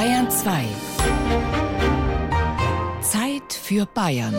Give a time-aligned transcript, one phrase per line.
[0.00, 0.66] Bayern 2.
[3.02, 4.34] Zeit für Bayern.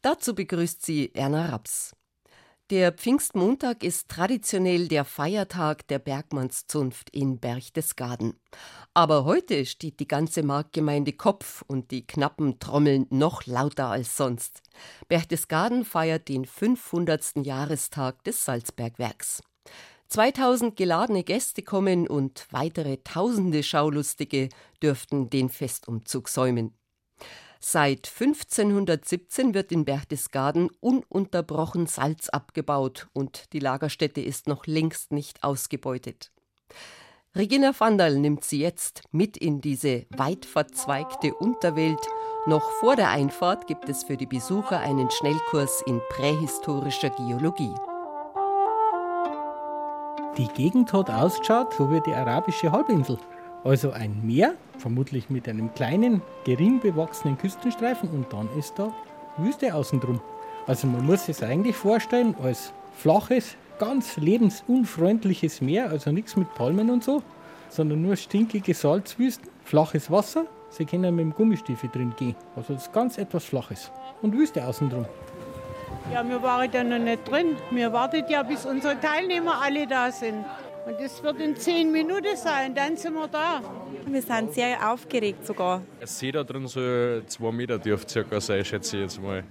[0.00, 1.94] Dazu begrüßt sie Erna Raps.
[2.72, 8.40] Der Pfingstmontag ist traditionell der Feiertag der Bergmannszunft in Berchtesgaden.
[8.94, 14.62] Aber heute steht die ganze Marktgemeinde Kopf und die knappen Trommeln noch lauter als sonst.
[15.06, 17.44] Berchtesgaden feiert den 500.
[17.44, 19.42] Jahrestag des Salzbergwerks.
[20.08, 24.48] 2000 geladene Gäste kommen und weitere tausende Schaulustige
[24.82, 26.72] dürften den Festumzug säumen.
[27.64, 35.44] Seit 1517 wird in Berchtesgaden ununterbrochen Salz abgebaut und die Lagerstätte ist noch längst nicht
[35.44, 36.32] ausgebeutet.
[37.36, 42.00] Regina Vandal nimmt sie jetzt mit in diese weit verzweigte Unterwelt.
[42.46, 47.74] Noch vor der Einfahrt gibt es für die Besucher einen Schnellkurs in prähistorischer Geologie.
[50.36, 53.18] Die Gegend hat ausgeschaut, so wie die arabische Halbinsel.
[53.64, 58.92] Also ein Meer, vermutlich mit einem kleinen, gering bewachsenen Küstenstreifen und dann ist da
[59.38, 60.20] Wüste außen drum.
[60.66, 66.90] Also man muss es eigentlich vorstellen als flaches, ganz lebensunfreundliches Meer, also nichts mit Palmen
[66.90, 67.22] und so,
[67.68, 70.46] sondern nur stinkige Salzwüsten, flaches Wasser.
[70.70, 72.34] Sie können mit dem Gummistiefel drin gehen.
[72.56, 73.92] Also das ist ganz etwas Flaches.
[74.22, 75.06] Und Wüste außen drum.
[76.12, 77.56] Ja, wir waren ja noch nicht drin.
[77.70, 80.44] Wir warten ja, bis unsere Teilnehmer alle da sind.
[80.84, 83.62] Und das wird in zehn Minuten sein, dann sind wir da.
[84.04, 85.82] Wir sind sehr aufgeregt sogar.
[86.00, 89.44] Der See da drin soll zwei Meter dürfte circa sein, schätze ich jetzt mal.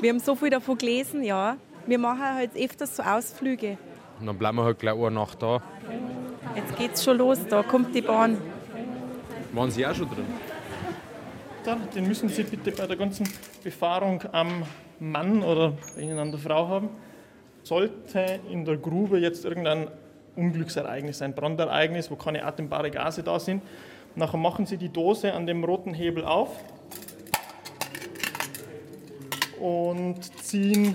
[0.00, 1.56] Wir haben so viel davon gelesen, ja.
[1.86, 3.76] Wir machen halt öfters so Ausflüge.
[4.18, 5.62] Und dann bleiben wir halt gleich eine Nacht da.
[6.54, 8.38] Jetzt geht's schon los, da kommt die Bahn.
[9.52, 10.24] Waren Sie auch schon drin?
[11.64, 13.28] Dann, den müssen Sie bitte bei der ganzen
[13.62, 14.62] Befahrung am
[14.98, 16.88] Mann oder bei Ihnen an der Frau haben.
[17.62, 19.88] Sollte in der Grube jetzt irgendein
[20.40, 23.62] Unglücksereignis, ein Brandereignis, wo keine atembare Gase da sind.
[24.16, 26.48] Nachher machen Sie die Dose an dem roten Hebel auf
[29.60, 30.94] und ziehen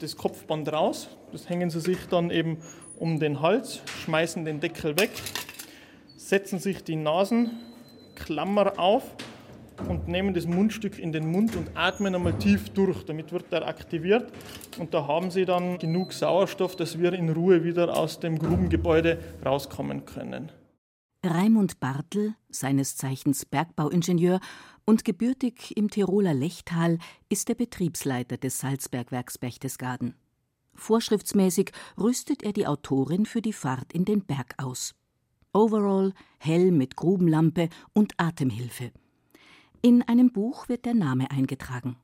[0.00, 1.08] das Kopfband raus.
[1.32, 2.58] Das hängen Sie sich dann eben
[2.98, 5.10] um den Hals, schmeißen den Deckel weg,
[6.16, 9.02] setzen sich die Nasenklammer auf
[9.88, 13.04] und nehmen das Mundstück in den Mund und atmen einmal tief durch.
[13.04, 14.32] Damit wird er aktiviert
[14.78, 19.18] und da haben Sie dann genug Sauerstoff, dass wir in Ruhe wieder aus dem Grubengebäude
[19.44, 20.50] rauskommen können.
[21.24, 24.40] Raimund Bartel, seines Zeichens Bergbauingenieur
[24.84, 26.98] und gebürtig im Tiroler Lechtal,
[27.28, 30.14] ist der Betriebsleiter des Salzbergwerks Berchtesgaden.
[30.74, 34.94] Vorschriftsmäßig rüstet er die Autorin für die Fahrt in den Berg aus.
[35.52, 38.92] Overall, hell mit Grubenlampe und Atemhilfe–
[39.86, 41.94] in einem Buch wird der Name eingetragen.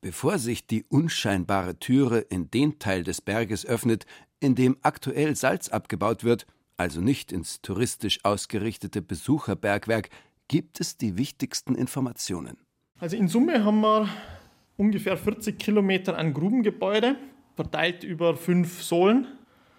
[0.00, 4.04] Bevor sich die unscheinbare Türe in den Teil des Berges öffnet,
[4.40, 6.44] in dem aktuell Salz abgebaut wird,
[6.76, 10.10] also nicht ins touristisch ausgerichtete Besucherbergwerk,
[10.48, 12.56] gibt es die wichtigsten Informationen.
[12.98, 14.08] Also in Summe haben wir
[14.76, 17.14] ungefähr 40 Kilometer an Grubengebäude,
[17.54, 19.28] verteilt über fünf Sohlen.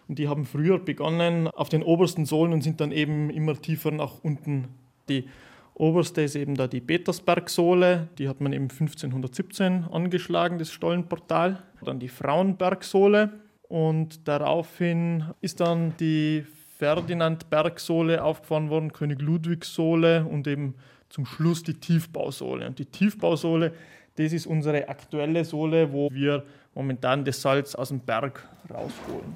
[0.08, 3.92] Und die haben früher begonnen auf den obersten Sohlen und sind dann eben immer tiefer
[3.92, 4.70] nach unten.
[5.10, 5.26] Die
[5.74, 11.64] Oberste ist eben da die Petersbergsohle, die hat man eben 1517 angeschlagen, das Stollenportal.
[11.84, 13.32] Dann die Frauenbergsohle
[13.68, 16.46] und daraufhin ist dann die
[16.78, 20.76] Ferdinand-Bergsohle aufgefahren worden, König Ludwigssohle und eben
[21.10, 22.68] zum Schluss die Tiefbausohle.
[22.68, 23.74] Und die Tiefbausohle,
[24.16, 26.44] das ist unsere aktuelle Sohle, wo wir
[26.74, 29.36] momentan das Salz aus dem Berg rausholen.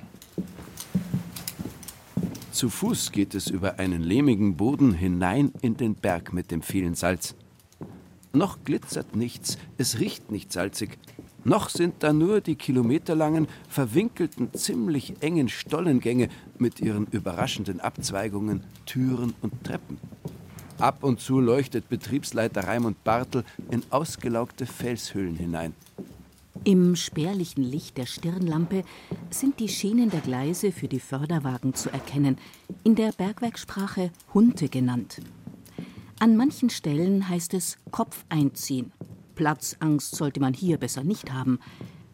[2.56, 6.96] Zu Fuß geht es über einen lehmigen Boden hinein in den Berg mit dem vielen
[6.96, 7.36] Salz.
[8.32, 10.98] Noch glitzert nichts, es riecht nicht salzig.
[11.44, 19.34] Noch sind da nur die kilometerlangen, verwinkelten, ziemlich engen Stollengänge mit ihren überraschenden Abzweigungen, Türen
[19.42, 19.98] und Treppen.
[20.78, 25.74] Ab und zu leuchtet Betriebsleiter Raimund Bartel in ausgelaugte Felshöhlen hinein.
[26.68, 28.84] Im spärlichen Licht der Stirnlampe
[29.30, 32.40] sind die Schienen der Gleise für die Förderwagen zu erkennen,
[32.84, 35.22] in der Bergwerkssprache Hunte genannt.
[36.18, 38.92] An manchen Stellen heißt es Kopf einziehen.
[39.36, 41.60] Platzangst sollte man hier besser nicht haben.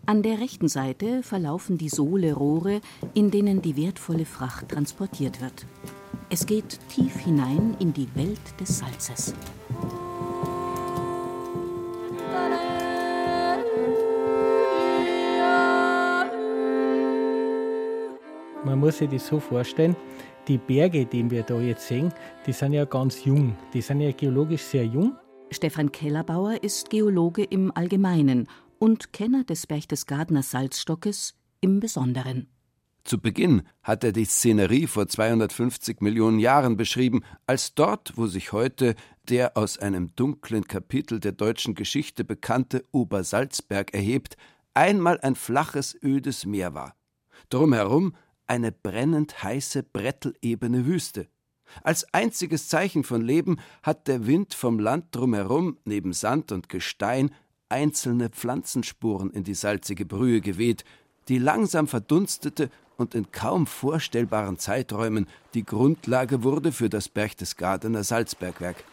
[0.06, 2.82] An der rechten Seite verlaufen die Sohle-Rohre,
[3.14, 5.66] in denen die wertvolle Fracht transportiert wird.
[6.30, 9.34] Es geht tief hinein in die Welt des Salzes.
[18.64, 19.96] Man muss sich das so vorstellen,
[20.48, 22.14] die Berge, die wir da jetzt sehen,
[22.46, 23.56] die sind ja ganz jung.
[23.74, 25.16] Die sind ja geologisch sehr jung.
[25.50, 28.48] Stefan Kellerbauer ist Geologe im Allgemeinen
[28.78, 32.50] und Kenner des Berchtesgadener Salzstockes im Besonderen.
[33.04, 38.52] Zu Beginn hat er die Szenerie vor 250 Millionen Jahren beschrieben, als dort, wo sich
[38.52, 38.94] heute
[39.28, 44.38] der aus einem dunklen Kapitel der deutschen Geschichte bekannte Obersalzberg erhebt,
[44.76, 46.96] einmal ein flaches, ödes Meer war.
[47.50, 48.14] Drumherum
[48.52, 51.28] eine brennend heiße, brettelebene Wüste.
[51.84, 57.32] Als einziges Zeichen von Leben hat der Wind vom Land drumherum, neben Sand und Gestein,
[57.70, 60.84] einzelne Pflanzenspuren in die salzige Brühe geweht,
[61.30, 68.84] die langsam verdunstete und in kaum vorstellbaren Zeiträumen die Grundlage wurde für das Berchtesgadener Salzbergwerk.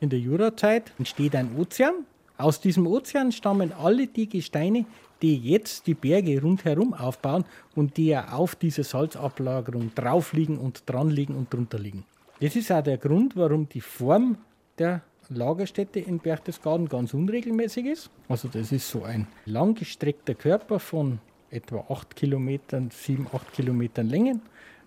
[0.00, 2.06] In der Jurazeit entsteht ein Ozean.
[2.36, 4.86] Aus diesem Ozean stammen alle die Gesteine,
[5.22, 7.44] die jetzt die Berge rundherum aufbauen
[7.76, 12.04] und die ja auf dieser Salzablagerung drauf liegen und dran liegen und drunter liegen.
[12.40, 14.36] Das ist auch der Grund, warum die Form
[14.78, 18.10] der Lagerstätte in Berchtesgaden ganz unregelmäßig ist.
[18.28, 21.20] Also das ist so ein langgestreckter Körper von
[21.50, 24.40] etwa 8 Kilometern, 7, 8 Kilometern Länge,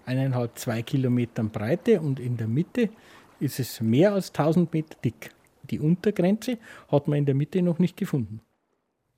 [0.05, 2.89] eineinhalb, zwei Kilometern Breite und in der Mitte
[3.39, 5.31] ist es mehr als 1000 Meter dick.
[5.69, 6.57] Die Untergrenze
[6.89, 8.41] hat man in der Mitte noch nicht gefunden.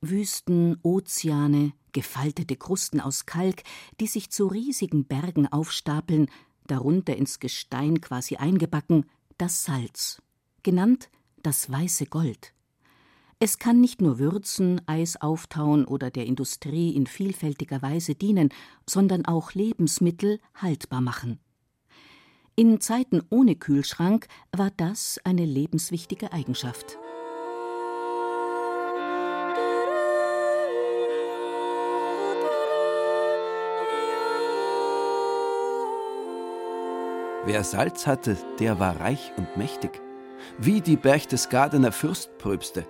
[0.00, 3.62] Wüsten, Ozeane, gefaltete Krusten aus Kalk,
[4.00, 6.28] die sich zu riesigen Bergen aufstapeln,
[6.66, 9.06] darunter ins Gestein quasi eingebacken,
[9.36, 10.22] das Salz,
[10.62, 11.10] genannt
[11.42, 12.52] das weiße Gold.
[13.38, 18.50] Es kann nicht nur würzen, Eis auftauen oder der Industrie in vielfältiger Weise dienen,
[18.86, 21.38] sondern auch Lebensmittel haltbar machen.
[22.56, 26.98] In Zeiten ohne Kühlschrank war das eine lebenswichtige Eigenschaft.
[37.46, 40.02] Wer Salz hatte, der war reich und mächtig.
[40.58, 42.86] Wie die Berchtesgadener Fürstpröbste.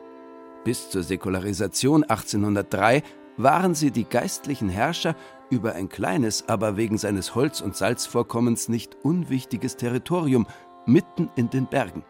[0.64, 3.02] Bis zur Säkularisation 1803
[3.36, 5.14] waren sie die geistlichen Herrscher
[5.50, 10.46] über ein kleines, aber wegen seines Holz- und Salzvorkommens nicht unwichtiges Territorium
[10.86, 12.04] mitten in den Bergen.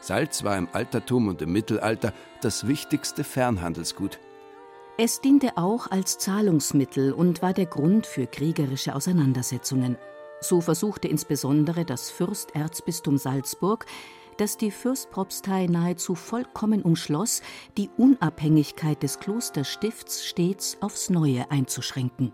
[0.00, 4.18] Salz war im Altertum und im Mittelalter das wichtigste Fernhandelsgut.
[4.96, 9.96] Es diente auch als Zahlungsmittel und war der Grund für kriegerische Auseinandersetzungen.
[10.40, 13.86] So versuchte insbesondere das Fürsterzbistum Salzburg,
[14.36, 17.42] das die Fürstpropstei nahezu vollkommen umschloss,
[17.76, 22.32] die Unabhängigkeit des Klosterstifts stets aufs Neue einzuschränken.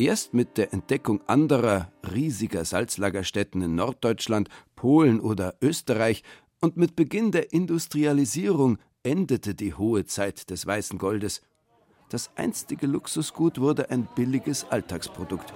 [0.00, 6.22] Erst mit der Entdeckung anderer riesiger Salzlagerstätten in Norddeutschland, Polen oder Österreich
[6.62, 11.42] und mit Beginn der Industrialisierung endete die hohe Zeit des weißen Goldes.
[12.08, 15.52] Das einstige Luxusgut wurde ein billiges Alltagsprodukt.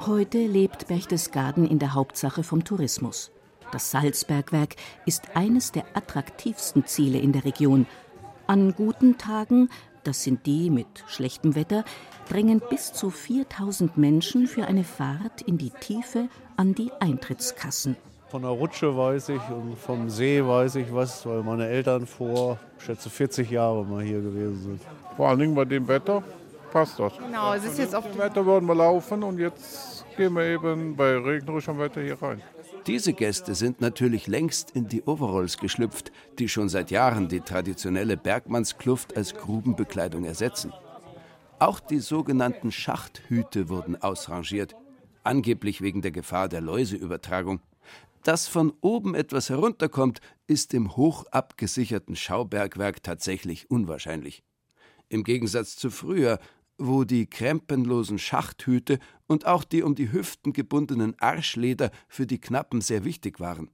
[0.00, 3.32] Heute lebt Berchtesgaden in der Hauptsache vom Tourismus.
[3.72, 4.76] Das Salzbergwerk
[5.06, 7.86] ist eines der attraktivsten Ziele in der Region.
[8.46, 9.70] An guten Tagen,
[10.06, 11.84] das sind die mit schlechtem Wetter,
[12.28, 17.96] bringen bis zu 4000 Menschen für eine Fahrt in die Tiefe an die Eintrittskassen.
[18.28, 22.58] Von der Rutsche weiß ich und vom See weiß ich was, weil meine Eltern vor,
[22.78, 24.80] ich schätze 40 Jahre mal hier gewesen sind.
[25.16, 26.22] Vor allen Dingen bei dem Wetter
[26.72, 27.12] passt das.
[27.18, 30.96] Genau, es ist jetzt auf dem Wetter würden wir laufen und jetzt gehen wir eben
[30.96, 32.42] bei regnerischem Wetter hier rein.
[32.86, 38.16] Diese Gäste sind natürlich längst in die Overalls geschlüpft, die schon seit Jahren die traditionelle
[38.16, 40.72] Bergmannskluft als Grubenbekleidung ersetzen.
[41.58, 44.76] Auch die sogenannten Schachthüte wurden ausrangiert,
[45.24, 47.60] angeblich wegen der Gefahr der Läuseübertragung.
[48.22, 54.44] Dass von oben etwas herunterkommt, ist im hoch abgesicherten Schaubergwerk tatsächlich unwahrscheinlich.
[55.08, 56.38] Im Gegensatz zu früher,
[56.78, 62.80] wo die krempenlosen Schachthüte und auch die um die Hüften gebundenen Arschleder für die Knappen
[62.80, 63.70] sehr wichtig waren.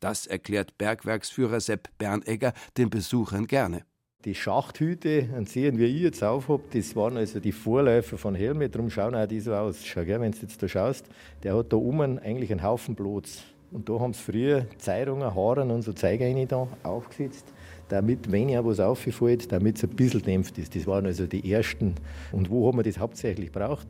[0.00, 3.84] Das erklärt Bergwerksführer Sepp Bernegger den Besuchern gerne.
[4.24, 8.68] Die Schachthüte, an sehen wie ich jetzt aufhab, das waren also die Vorläufer von Helme,
[8.68, 9.84] darum schauen auch die so aus.
[9.84, 11.06] Schau, wenn du jetzt da schaust,
[11.42, 13.44] der hat da oben eigentlich einen Haufen Blots.
[13.70, 17.52] Und da haben sie früher Zeitungen, Haaren und so Zeug da aufgesetzt
[17.88, 20.74] damit, wenn ja was auffällt, damit es ein bisschen dämpft ist.
[20.74, 21.94] Das waren also die ersten.
[22.32, 23.86] Und wo haben wir das hauptsächlich braucht?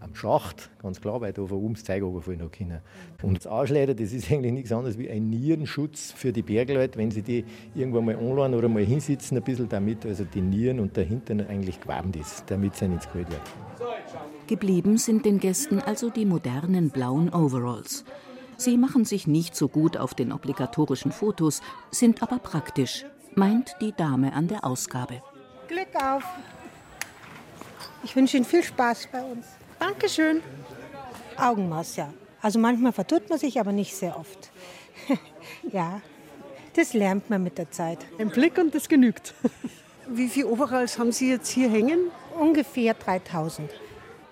[0.00, 2.78] Am Schacht, ganz klar, weil da von oben das Zeug runterfallen noch können.
[3.20, 7.10] Und das Anschleider, das ist eigentlich nichts anderes wie ein Nierenschutz für die Bergleute, wenn
[7.10, 10.96] sie die irgendwann mal anladen oder mal hinsitzen, ein bisschen damit also die Nieren und
[10.96, 13.42] der Hintern eigentlich gewarnt ist, damit sie nicht kalt wird.
[14.46, 18.04] Geblieben sind den Gästen also die modernen blauen Overalls.
[18.56, 21.60] Sie machen sich nicht so gut auf den obligatorischen Fotos,
[21.92, 25.22] sind aber praktisch, meint die Dame an der Ausgabe.
[25.68, 26.24] Glück auf.
[28.02, 29.46] Ich wünsche Ihnen viel Spaß bei uns.
[29.78, 30.42] Dankeschön.
[31.36, 32.12] Augenmaß, ja.
[32.40, 34.50] Also manchmal vertut man sich, aber nicht sehr oft.
[35.72, 36.00] ja,
[36.74, 37.98] das lernt man mit der Zeit.
[38.18, 39.34] Ein Blick und das genügt.
[40.08, 42.10] Wie viele Overalls haben Sie jetzt hier hängen?
[42.38, 43.70] Ungefähr 3000.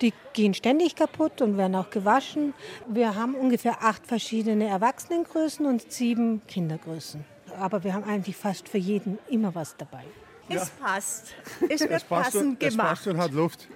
[0.01, 2.53] Die gehen ständig kaputt und werden auch gewaschen.
[2.87, 7.25] Wir haben ungefähr acht verschiedene Erwachsenengrößen und sieben Kindergrößen.
[7.59, 10.03] Aber wir haben eigentlich fast für jeden immer was dabei.
[10.49, 11.33] Es passt.
[11.69, 12.71] Es wird es passend und, gemacht.
[12.71, 13.67] Es passt und hat Luft.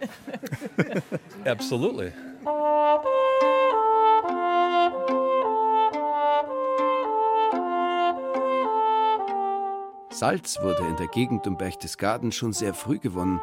[1.45, 2.13] Absolutely.
[10.09, 13.41] Salz wurde in der Gegend um Berchtesgaden schon sehr früh gewonnen.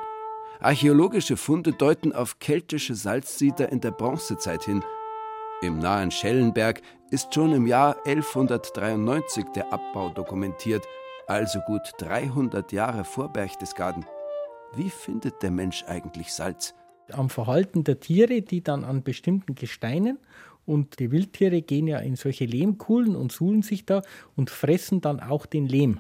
[0.61, 4.83] Archäologische Funde deuten auf keltische Salzsiedler in der Bronzezeit hin.
[5.61, 10.87] Im nahen Schellenberg ist schon im Jahr 1193 der Abbau dokumentiert,
[11.27, 14.07] also gut 300 Jahre vor Berchtesgaden.
[14.77, 16.75] Wie findet der Mensch eigentlich Salz?
[17.11, 20.21] Am Verhalten der Tiere, die dann an bestimmten Gesteinen
[20.65, 24.03] und die Wildtiere gehen ja in solche Lehmkuhlen und suhlen sich da
[24.37, 25.99] und fressen dann auch den Lehm.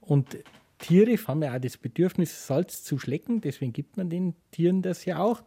[0.00, 0.38] Und
[0.78, 5.04] Tiere haben ja auch das Bedürfnis, Salz zu schlecken, deswegen gibt man den Tieren das
[5.04, 5.42] ja auch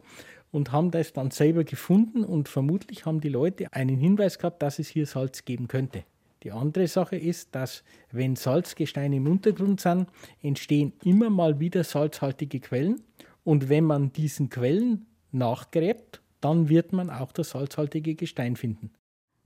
[0.53, 4.77] und haben das dann selber gefunden und vermutlich haben die Leute einen Hinweis gehabt, dass
[4.77, 6.05] es hier Salz geben könnte.
[6.43, 10.07] Die andere Sache ist, dass wenn Salzgesteine im Untergrund sind,
[10.41, 13.01] entstehen immer mal wieder salzhaltige Quellen
[13.43, 18.91] und wenn man diesen Quellen nachgräbt, dann wird man auch das salzhaltige Gestein finden.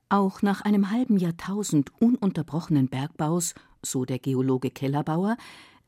[0.10, 5.38] Auch nach einem halben Jahrtausend ununterbrochenen Bergbaus, so der Geologe Kellerbauer,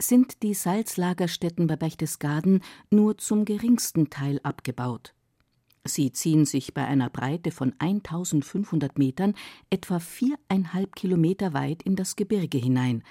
[0.02, 5.14] sind die Salzlagerstätten bei Berchtesgaden nur zum geringsten Teil abgebaut.
[5.86, 9.34] Sie ziehen sich bei einer Breite von 1500 Metern
[9.70, 13.04] etwa viereinhalb Kilometer weit in das Gebirge hinein.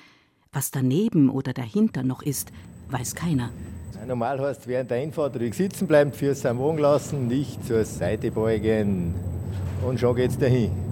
[0.53, 2.53] Was daneben oder dahinter noch ist,
[2.91, 3.51] weiß keiner.
[4.07, 8.31] Normal heißt während der Einfahrt ruhig sitzen bleiben, Füße am Wagen lassen, nicht zur Seite
[8.31, 9.15] beugen.
[9.87, 10.88] Und schon geht's dahin.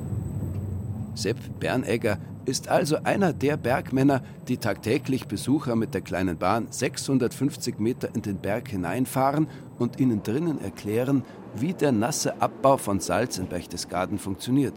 [1.16, 7.80] Sepp Bernegger ist also einer der Bergmänner, die tagtäglich Besucher mit der kleinen Bahn 650
[7.80, 11.24] Meter in den Berg hineinfahren und ihnen drinnen erklären,
[11.56, 14.74] wie der nasse Abbau von Salz in Berchtesgaden funktioniert.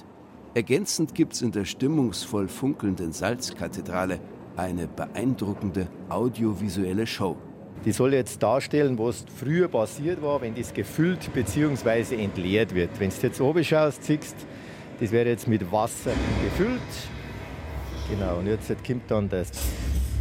[0.56, 4.20] Ergänzend gibt es in der stimmungsvoll funkelnden Salzkathedrale
[4.58, 7.38] eine beeindruckende audiovisuelle Show.
[7.86, 12.22] Die soll jetzt darstellen, was früher passiert war, wenn das gefüllt bzw.
[12.22, 12.90] entleert wird.
[13.00, 14.36] Wenn du jetzt oben schaust, siehst
[15.00, 16.12] das wird jetzt mit Wasser
[16.44, 16.82] gefüllt.
[18.10, 19.52] Genau, und jetzt kommt dann das,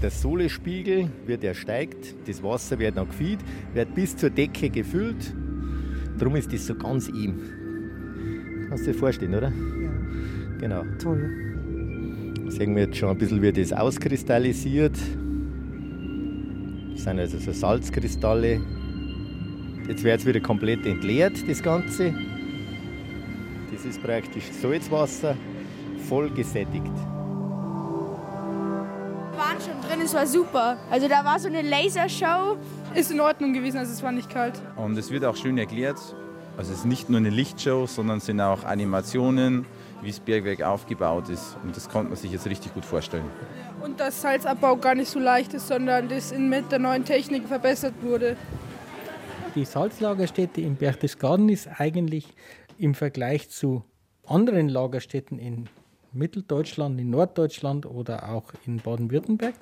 [0.02, 3.40] der Sohlespiegel, wird er steigt, das Wasser wird noch gefüllt,
[3.74, 5.34] wird bis zur Decke gefüllt.
[6.18, 7.40] Darum ist das so ganz ihm.
[8.68, 9.48] Kannst du dir vorstellen, oder?
[9.48, 9.90] Ja.
[10.58, 10.84] Genau.
[11.00, 11.30] Toll.
[12.48, 14.96] Sehen wir jetzt schon ein bisschen, wie das auskristallisiert.
[16.92, 18.60] Das sind also so Salzkristalle.
[19.88, 22.12] Jetzt wird es wieder komplett entleert, das Ganze.
[23.88, 25.34] Das ist praktisch Salzwasser,
[26.10, 26.84] voll gesättigt.
[26.84, 26.92] Wir
[29.38, 30.76] waren schon drin, es war super.
[30.90, 32.58] Also da war so eine Lasershow.
[32.94, 34.60] Ist in Ordnung gewesen, also es war nicht kalt.
[34.76, 35.96] Und es wird auch schön erklärt.
[36.58, 39.64] Also es ist nicht nur eine Lichtshow, sondern es sind auch Animationen,
[40.02, 41.56] wie das Bergwerk aufgebaut ist.
[41.64, 43.24] Und das konnte man sich jetzt richtig gut vorstellen.
[43.82, 47.94] Und dass Salzabbau gar nicht so leicht ist, sondern das mit der neuen Technik verbessert
[48.02, 48.36] wurde.
[49.54, 52.34] Die Salzlagerstätte in Berchtesgaden ist eigentlich
[52.78, 53.84] im Vergleich zu
[54.26, 55.68] anderen Lagerstätten in
[56.12, 59.54] Mitteldeutschland, in Norddeutschland oder auch in Baden-Württemberg,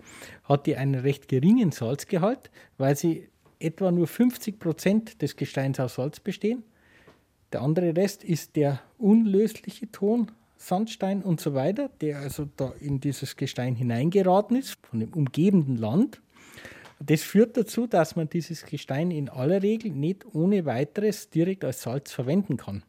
[0.44, 5.94] hat die einen recht geringen Salzgehalt, weil sie etwa nur 50 Prozent des Gesteins aus
[5.94, 6.62] Salz bestehen.
[7.52, 13.00] Der andere Rest ist der unlösliche Ton, Sandstein und so weiter, der also da in
[13.00, 16.20] dieses Gestein hineingeraten ist von dem umgebenden Land.
[16.98, 21.82] Das führt dazu, dass man dieses Gestein in aller Regel nicht ohne weiteres direkt als
[21.82, 22.82] Salz verwenden kann.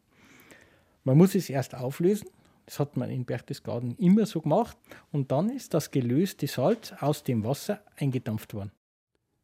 [1.08, 2.28] Man muss es erst auflösen.
[2.66, 4.76] Das hat man in Berchtesgaden immer so gemacht.
[5.10, 8.72] Und dann ist das gelöste Salz aus dem Wasser eingedampft worden.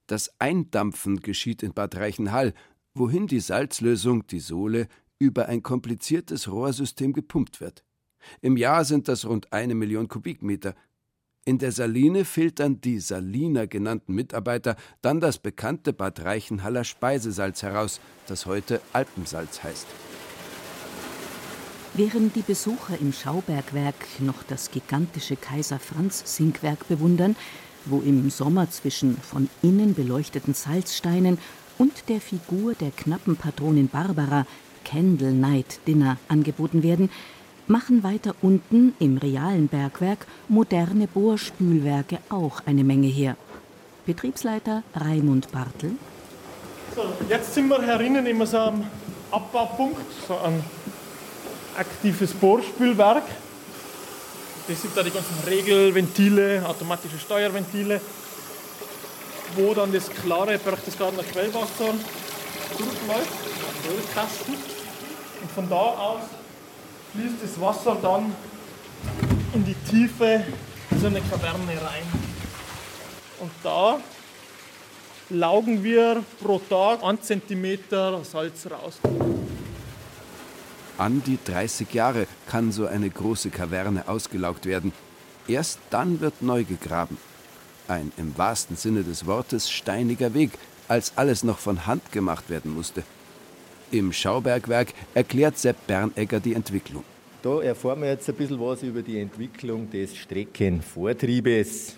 [0.06, 2.52] Das Eindampfen geschieht in Bad Reichenhall,
[2.92, 7.82] wohin die Salzlösung, die Sohle, über ein kompliziertes Rohrsystem gepumpt wird.
[8.42, 10.74] Im Jahr sind das rund eine Million Kubikmeter.
[11.46, 18.02] In der Saline filtern die Saliner genannten Mitarbeiter dann das bekannte Bad Reichenhaller Speisesalz heraus,
[18.26, 19.86] das heute Alpensalz heißt.
[21.96, 27.36] Während die Besucher im Schaubergwerk noch das gigantische Kaiser Franz Sinkwerk bewundern,
[27.84, 31.38] wo im Sommer zwischen von innen beleuchteten Salzsteinen
[31.78, 34.44] und der Figur der knappen Patronin Barbara
[34.84, 37.10] Candle Night Dinner angeboten werden,
[37.68, 43.36] machen weiter unten im realen Bergwerk moderne Bohrspülwerke auch eine Menge her.
[44.04, 45.92] Betriebsleiter Raimund Bartel.
[46.96, 48.84] So, jetzt sind wir herinnen immer so am
[49.30, 50.64] Abbaupunkt, so an
[51.76, 53.24] aktives Bohrspülwerk.
[54.68, 58.00] Das sind da die ganzen Regelventile, automatische Steuerventile.
[59.56, 61.94] wo dann das klare Berchtesgadener Quellwasser
[62.76, 63.30] durchläuft,
[63.88, 64.54] Ölkasten.
[64.54, 66.22] Und von da aus
[67.12, 68.34] fließt das Wasser dann
[69.54, 70.44] in die Tiefe
[70.90, 72.02] in so eine Kaverne rein.
[73.40, 74.00] Und da
[75.30, 77.78] laugen wir pro Tag 1 cm
[78.22, 78.98] Salz raus.
[80.96, 84.92] An die 30 Jahre kann so eine große Kaverne ausgelaugt werden.
[85.48, 87.18] Erst dann wird neu gegraben.
[87.88, 90.52] Ein im wahrsten Sinne des Wortes steiniger Weg,
[90.86, 93.02] als alles noch von Hand gemacht werden musste.
[93.90, 97.04] Im Schaubergwerk erklärt Sepp Bernegger die Entwicklung.
[97.42, 101.96] Da erfahren wir jetzt ein bisschen was über die Entwicklung des Streckenvortriebes.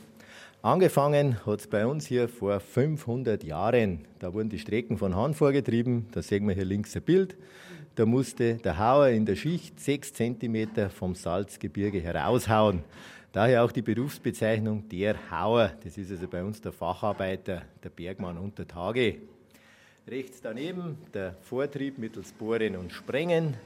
[0.63, 4.07] Angefangen hat es bei uns hier vor 500 Jahren.
[4.19, 6.07] Da wurden die Strecken von Hand vorgetrieben.
[6.11, 7.37] Da sehen wir hier links ein Bild.
[7.97, 12.85] Da musste der Hauer in der Schicht 6 cm vom Salzgebirge heraushauen.
[13.33, 15.73] Daher auch die Berufsbezeichnung der Hauer.
[15.83, 19.17] Das ist also bei uns der Facharbeiter, der Bergmann unter Tage.
[20.07, 23.57] Rechts daneben der Vortrieb mittels Bohren und Sprengen.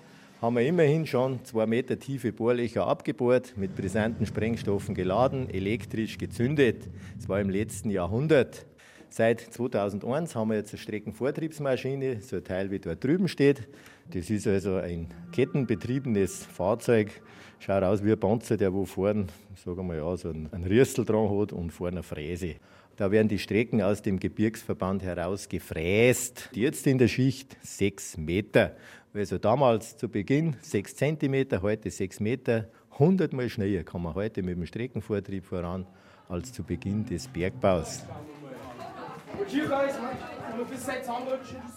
[0.41, 6.89] Haben wir immerhin schon zwei Meter tiefe Bohrlöcher abgebohrt, mit brisanten Sprengstoffen geladen, elektrisch gezündet.
[7.17, 8.65] Das war im letzten Jahrhundert.
[9.13, 13.67] Seit 2001 haben wir jetzt eine Streckenvortriebsmaschine, so ein Teil wie dort drüben steht.
[14.12, 17.23] Das ist also ein kettenbetriebenes Fahrzeug.
[17.61, 21.31] Schaut aus wie ein Panzer, der wo vorne, sagen wir ja, so einen Rüssel dran
[21.38, 22.57] hat und vorne eine Fräse.
[22.97, 26.50] Da werden die Strecken aus dem Gebirgsverband heraus gefräst.
[26.52, 28.76] Jetzt in der Schicht 6 Meter.
[29.14, 32.69] Also damals zu Beginn 6 Zentimeter, heute 6 Meter.
[32.93, 35.87] 100 Mal schneller kann man heute mit dem Streckenvortrieb voran
[36.29, 38.05] als zu Beginn des Bergbaus.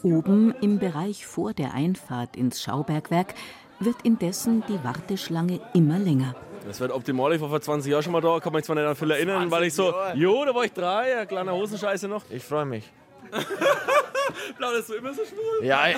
[0.03, 3.33] Oben im Bereich vor der Einfahrt ins Schaubergwerk
[3.79, 6.35] wird indessen die Warteschlange immer länger.
[6.65, 7.33] Das wird optimal.
[7.33, 9.51] Ich war vor 20 Jahren schon mal da, kann mich zwar nicht an viel erinnern,
[9.51, 12.23] weil ich so, jo, da war ich drei, ein kleiner Hosenscheiße noch.
[12.29, 12.89] Ich freue mich.
[14.57, 15.65] Plaudest du immer so schwul?
[15.65, 15.97] Ja, ich,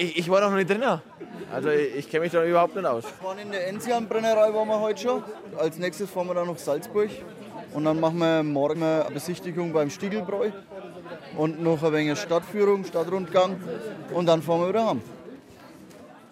[0.00, 0.82] ich, ich, war noch nicht drin.
[1.52, 3.04] Also ich, ich kenne mich da überhaupt nicht aus.
[3.04, 5.22] Wir waren in der Enzian-Brennerei waren wir heute schon.
[5.56, 7.10] Als nächstes fahren wir dann nach Salzburg.
[7.74, 10.50] Und dann machen wir morgen eine Besichtigung beim Stiegelbräu.
[11.36, 13.56] Und noch ein wenig Stadtführung, Stadtrundgang.
[14.12, 15.00] Und dann fahren wir wieder heim.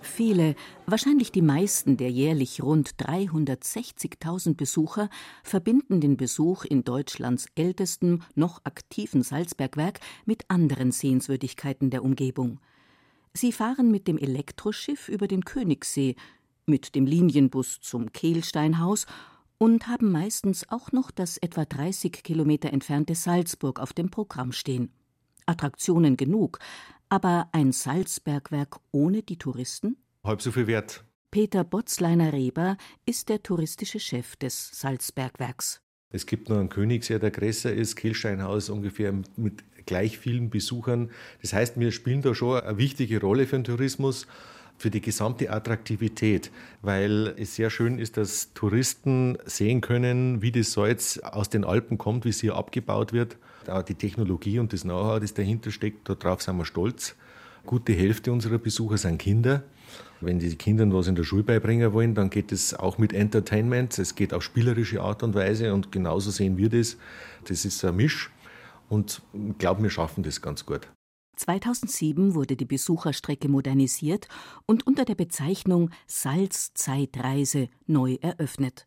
[0.00, 0.54] Viele,
[0.86, 5.10] wahrscheinlich die meisten der jährlich rund 360.000 Besucher
[5.42, 12.60] verbinden den Besuch in Deutschlands ältestem noch aktiven Salzbergwerk mit anderen Sehenswürdigkeiten der Umgebung.
[13.34, 16.16] Sie fahren mit dem Elektroschiff über den Königssee,
[16.64, 19.06] mit dem Linienbus zum Kehlsteinhaus
[19.58, 24.90] und haben meistens auch noch das etwa 30 Kilometer entfernte Salzburg auf dem Programm stehen.
[25.46, 26.58] Attraktionen genug,
[27.08, 29.96] aber ein Salzbergwerk ohne die Touristen?
[30.24, 31.04] Halb so viel wert.
[31.30, 35.82] Peter Botzleiner-Reber ist der touristische Chef des Salzbergwerks.
[36.10, 41.10] Es gibt noch einen Königssee, der größer ist, Kehlsteinhaus ungefähr mit gleich vielen Besuchern.
[41.42, 44.26] Das heißt, wir spielen da schon eine wichtige Rolle für den Tourismus
[44.78, 46.50] für die gesamte Attraktivität,
[46.82, 51.98] weil es sehr schön ist, dass Touristen sehen können, wie das Salz aus den Alpen
[51.98, 53.36] kommt, wie es hier abgebaut wird.
[53.68, 57.16] Auch die Technologie und das Know-how, das dahinter steckt, darauf sind wir stolz.
[57.64, 59.64] Gute Hälfte unserer Besucher sind Kinder.
[60.20, 63.98] Wenn die Kindern was in der Schule beibringen wollen, dann geht es auch mit Entertainment.
[63.98, 66.96] Es geht auf spielerische Art und Weise und genauso sehen wir das.
[67.44, 68.30] Das ist ein Misch
[68.88, 70.88] und ich glaube, wir schaffen das ganz gut.
[71.36, 74.28] 2007 wurde die Besucherstrecke modernisiert
[74.66, 78.86] und unter der Bezeichnung Salzzeitreise neu eröffnet.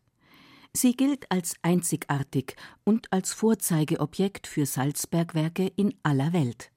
[0.72, 6.70] Sie gilt als einzigartig und als Vorzeigeobjekt für Salzbergwerke in aller Welt.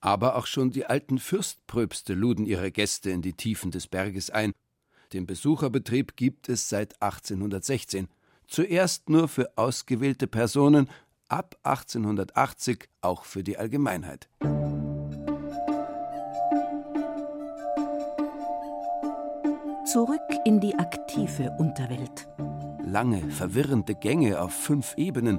[0.00, 4.52] Aber auch schon die alten Fürstpröpste luden ihre Gäste in die Tiefen des Berges ein.
[5.12, 8.08] Den Besucherbetrieb gibt es seit 1816.
[8.46, 10.88] Zuerst nur für ausgewählte Personen,
[11.28, 14.28] ab 1880 auch für die Allgemeinheit.
[19.94, 22.26] Zurück in die aktive Unterwelt.
[22.84, 25.38] Lange, verwirrende Gänge auf fünf Ebenen,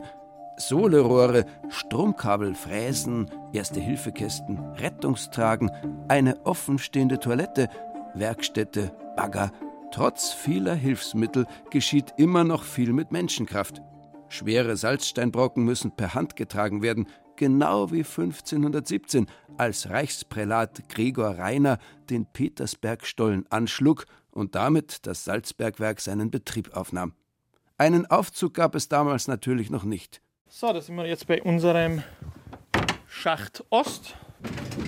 [0.55, 5.71] Sohlerohre, Stromkabel, Fräsen, Erste-Hilfekästen, Rettungstragen,
[6.07, 7.67] eine offenstehende Toilette,
[8.13, 9.51] Werkstätte, Bagger.
[9.91, 13.81] Trotz vieler Hilfsmittel geschieht immer noch viel mit Menschenkraft.
[14.29, 19.25] Schwere Salzsteinbrocken müssen per Hand getragen werden, genau wie 1517,
[19.57, 21.77] als Reichsprälat Gregor Rainer
[22.09, 27.13] den Petersbergstollen anschlug und damit das Salzbergwerk seinen Betrieb aufnahm.
[27.77, 30.21] Einen Aufzug gab es damals natürlich noch nicht.
[30.47, 32.03] So, da sind wir jetzt bei unserem
[33.07, 34.15] Schacht Ost.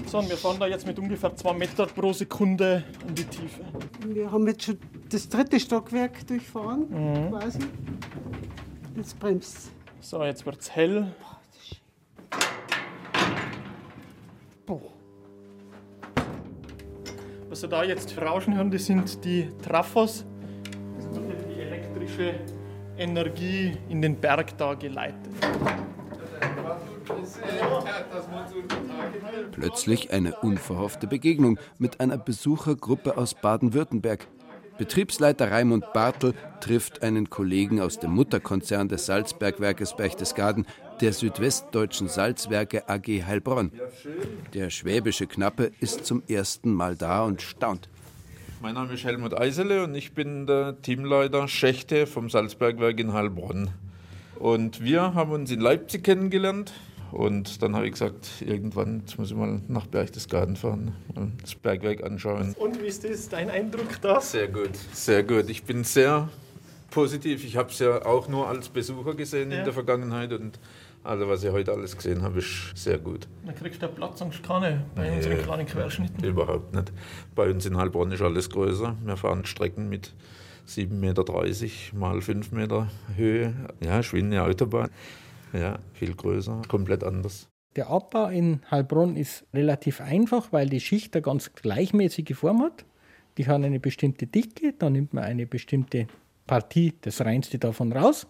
[0.06, 3.66] So, und wir fahren da jetzt mit ungefähr 2 Meter pro Sekunde in die Tiefe.
[4.06, 4.78] Wir haben jetzt schon
[5.10, 7.30] das dritte Stockwerk durchfahren, mhm.
[7.32, 7.60] quasi.
[8.96, 11.14] Jetzt bremst So, jetzt wird es hell.
[11.20, 11.78] Boah, das ist schön.
[14.66, 14.97] Boah.
[17.58, 20.26] Was Sie da jetzt rauschen hören, das sind die Trafos.
[20.96, 22.36] Das wird die elektrische
[23.00, 25.34] Energie in den Berg da geleitet.
[29.54, 34.28] Plötzlich eine unverhoffte Begegnung mit einer Besuchergruppe aus Baden-Württemberg.
[34.78, 40.68] Betriebsleiter Raimund Bartel trifft einen Kollegen aus dem Mutterkonzern des Salzbergwerkes Berchtesgaden,
[41.02, 43.72] der Südwestdeutschen Salzwerke AG Heilbronn.
[44.54, 47.90] Der schwäbische Knappe ist zum ersten Mal da und staunt.
[48.62, 53.70] Mein Name ist Helmut Eisele und ich bin der Teamleiter Schächte vom Salzbergwerk in Heilbronn.
[54.40, 56.74] Und wir haben uns in Leipzig kennengelernt
[57.12, 61.54] und dann habe ich gesagt, irgendwann jetzt muss ich mal nach Berchtesgaden fahren und das
[61.56, 62.56] Bergwerk anschauen.
[62.58, 64.20] Und wie ist das, dein Eindruck da?
[64.22, 65.50] Sehr gut, sehr gut.
[65.50, 66.30] Ich bin sehr
[66.90, 67.44] positiv.
[67.46, 69.60] Ich habe es ja auch nur als Besucher gesehen Ja.
[69.60, 70.60] in der Vergangenheit und
[71.08, 73.28] also was ich heute alles gesehen habe, ist sehr gut.
[73.46, 76.24] Dann kriegst du Platz und keine bei Nee, unseren kleinen Querschnitten.
[76.24, 76.92] Überhaupt nicht.
[77.34, 78.96] Bei uns in Heilbronn ist alles größer.
[79.04, 80.14] Wir fahren Strecken mit
[80.68, 83.54] 7,30 Meter mal 5 Meter Höhe.
[83.80, 84.90] Ja, eine Autobahn.
[85.54, 87.48] Ja, viel größer, komplett anders.
[87.78, 92.86] Der Abbau in Heilbronn ist relativ einfach, weil die Schicht eine ganz gleichmäßige Form hat.
[93.38, 96.08] Die hat eine bestimmte Dicke, da nimmt man eine bestimmte
[96.48, 98.28] Partie, das Reinste davon raus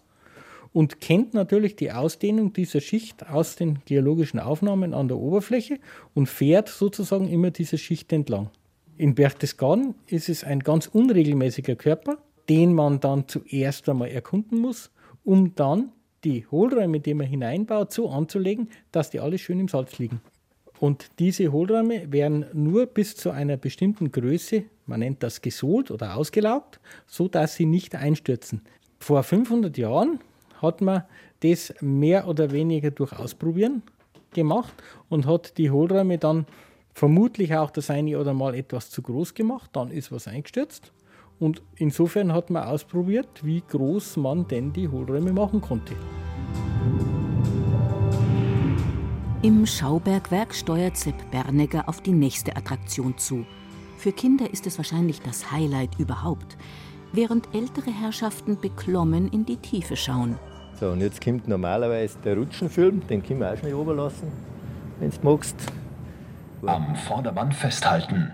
[0.78, 5.80] und kennt natürlich die Ausdehnung dieser Schicht aus den geologischen Aufnahmen an der Oberfläche
[6.14, 8.50] und fährt sozusagen immer diese Schicht entlang.
[8.96, 14.92] In Berchtesgaden ist es ein ganz unregelmäßiger Körper, den man dann zuerst einmal erkunden muss,
[15.24, 15.90] um dann
[16.22, 20.20] die Hohlräume, die man hineinbaut, so anzulegen, dass die alle schön im Salz liegen.
[20.78, 26.16] Und diese Hohlräume werden nur bis zu einer bestimmten Größe, man nennt das gesohlt oder
[26.16, 28.62] ausgelaugt, so dass sie nicht einstürzen.
[29.00, 30.20] Vor 500 Jahren
[30.62, 31.04] hat man
[31.40, 33.82] das mehr oder weniger durch Ausprobieren
[34.32, 34.74] gemacht
[35.08, 36.46] und hat die Hohlräume dann
[36.92, 40.92] vermutlich auch das eine oder mal etwas zu groß gemacht, dann ist was eingestürzt.
[41.38, 45.94] Und insofern hat man ausprobiert, wie groß man denn die Hohlräume machen konnte.
[49.42, 53.46] Im Schaubergwerk steuert Sepp Bernegger auf die nächste Attraktion zu.
[53.96, 56.56] Für Kinder ist es wahrscheinlich das Highlight überhaupt,
[57.12, 60.38] während ältere Herrschaften beklommen in die Tiefe schauen.
[60.78, 64.30] So, und jetzt kommt normalerweise der Rutschenfilm, den können wir auch schnell oberlassen,
[65.00, 65.56] wenn du magst.
[66.64, 68.32] Am Vorderband festhalten.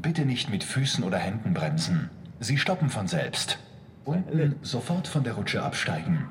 [0.00, 2.10] Bitte nicht mit Füßen oder Händen bremsen.
[2.40, 3.58] Sie stoppen von selbst.
[4.04, 6.26] Unten sofort von der Rutsche absteigen.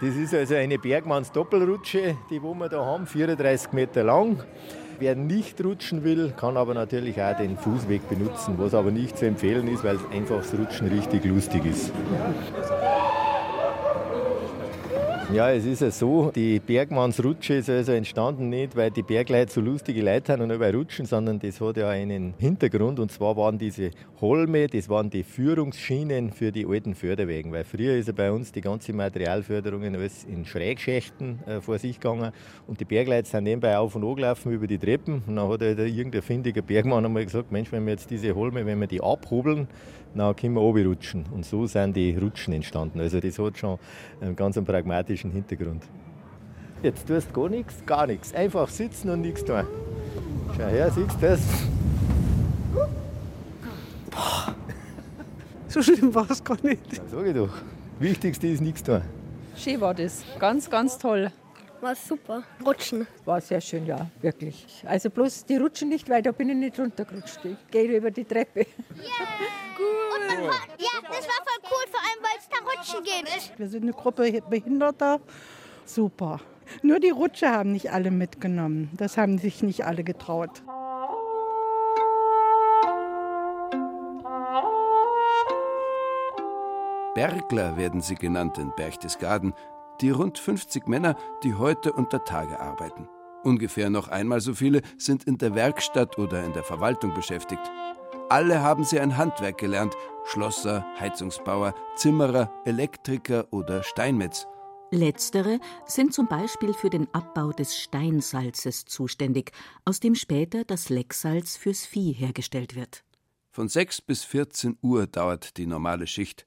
[0.00, 4.42] Das ist also eine Bergmanns-Doppelrutsche, die wo wir da haben, 34 Meter lang.
[4.98, 9.26] Wer nicht rutschen will, kann aber natürlich auch den Fußweg benutzen, was aber nicht zu
[9.26, 11.92] empfehlen ist, weil einfach das Rutschen richtig lustig ist.
[15.32, 19.60] Ja, es ist ja so, die Bergmannsrutsche ist also entstanden nicht, weil die Bergleute so
[19.60, 23.58] lustige Leute haben und dabei rutschen, sondern das hat ja einen Hintergrund und zwar waren
[23.58, 28.30] diese Holme, das waren die Führungsschienen für die alten Förderwegen, weil früher ist ja bei
[28.30, 32.30] uns die ganze Materialförderungen alles in Schrägschächten äh, vor sich gegangen
[32.66, 35.62] und die Bergleute sind nebenbei auf und an gelaufen über die Treppen und dann hat
[35.62, 39.02] halt irgendein findiger Bergmann einmal gesagt, Mensch, wenn wir jetzt diese Holme, wenn wir die
[39.02, 39.68] abhobeln,
[40.14, 41.24] dann können wir runterrutschen.
[41.32, 43.00] Und so sind die Rutschen entstanden.
[43.00, 43.78] Also das hat schon
[44.20, 44.66] einen ganz einen
[45.14, 45.82] pragmatischen Hintergrund.
[46.82, 48.34] Jetzt tust du gar nichts, gar nichts.
[48.34, 49.64] Einfach sitzen und nichts tun.
[50.56, 51.40] Schau her, siehst du das?
[55.68, 57.00] So schlimm war es gar nicht.
[57.10, 57.52] Sag ich doch.
[57.98, 59.02] Wichtigste ist nichts tun.
[59.56, 60.24] Schön war das.
[60.38, 61.30] Ganz, ganz toll.
[61.84, 62.42] War super.
[62.64, 63.06] Rutschen.
[63.26, 64.82] War sehr schön, ja, wirklich.
[64.86, 67.44] Also bloß die rutschen nicht, weil da bin ich nicht runtergerutscht.
[67.44, 68.66] Ich gehe über die Treppe.
[69.76, 70.50] Cool.
[70.78, 73.58] Ja, das war voll cool, vor allem weil es da Rutschen gibt.
[73.58, 75.20] Wir sind eine Gruppe Behinderter.
[75.84, 76.40] Super.
[76.82, 78.88] Nur die Rutsche haben nicht alle mitgenommen.
[78.96, 80.62] Das haben sich nicht alle getraut.
[87.14, 89.54] Bergler werden sie genannt in Berchtesgaden,
[90.00, 93.08] die rund 50 Männer, die heute unter Tage arbeiten.
[93.42, 97.62] Ungefähr noch einmal so viele sind in der Werkstatt oder in der Verwaltung beschäftigt.
[98.30, 104.46] Alle haben sie ein Handwerk gelernt: Schlosser, Heizungsbauer, Zimmerer, Elektriker oder Steinmetz.
[104.90, 109.52] Letztere sind zum Beispiel für den Abbau des Steinsalzes zuständig,
[109.84, 113.04] aus dem später das Lecksalz fürs Vieh hergestellt wird.
[113.50, 116.46] Von 6 bis 14 Uhr dauert die normale Schicht.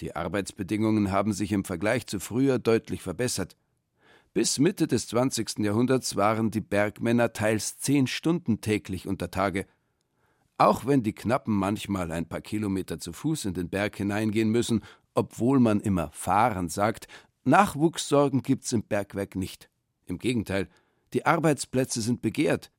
[0.00, 3.56] Die Arbeitsbedingungen haben sich im Vergleich zu früher deutlich verbessert.
[4.32, 5.58] Bis Mitte des 20.
[5.58, 9.66] Jahrhunderts waren die Bergmänner teils zehn Stunden täglich unter Tage.
[10.56, 14.82] Auch wenn die Knappen manchmal ein paar Kilometer zu Fuß in den Berg hineingehen müssen,
[15.14, 17.08] obwohl man immer fahren sagt,
[17.44, 19.68] Nachwuchssorgen gibt's im Bergwerk nicht.
[20.06, 20.68] Im Gegenteil,
[21.12, 22.70] die Arbeitsplätze sind begehrt.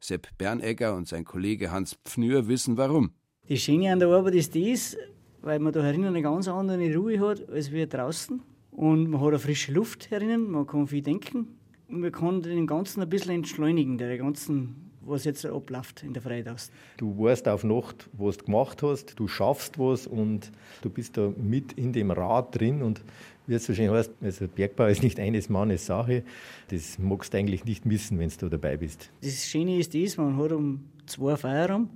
[0.00, 3.12] Sepp Bernegger und sein Kollege Hans Pfnür wissen warum.
[3.48, 4.96] Das Schöne an der Arbeit ist das,
[5.42, 8.40] weil man da herinnen eine ganz andere Ruhe hat als wir draußen.
[8.72, 11.48] Und man hat eine frische Luft herinnen, man kann viel denken
[11.88, 16.22] und man kann den Ganzen ein bisschen entschleunigen, der ganzen, was jetzt abläuft in der
[16.22, 16.70] Freidaust.
[16.96, 21.32] Du weißt auf Nacht, was du gemacht hast, du schaffst was und du bist da
[21.36, 23.02] mit in dem Rad drin und
[23.48, 26.22] wie es so schön heißt, also Bergbau ist nicht eines Mannes Sache.
[26.68, 29.10] Das magst du eigentlich nicht missen, wenn du dabei bist.
[29.22, 31.88] Das Schöne ist das, man hat um zwei Feierabend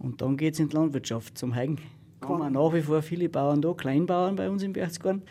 [0.00, 1.78] und dann geht es in die Landwirtschaft zum Heigen.
[2.22, 5.22] Haben auch nach wie vor viele Bauern da, Kleinbauern bei uns im Berchtesgaden,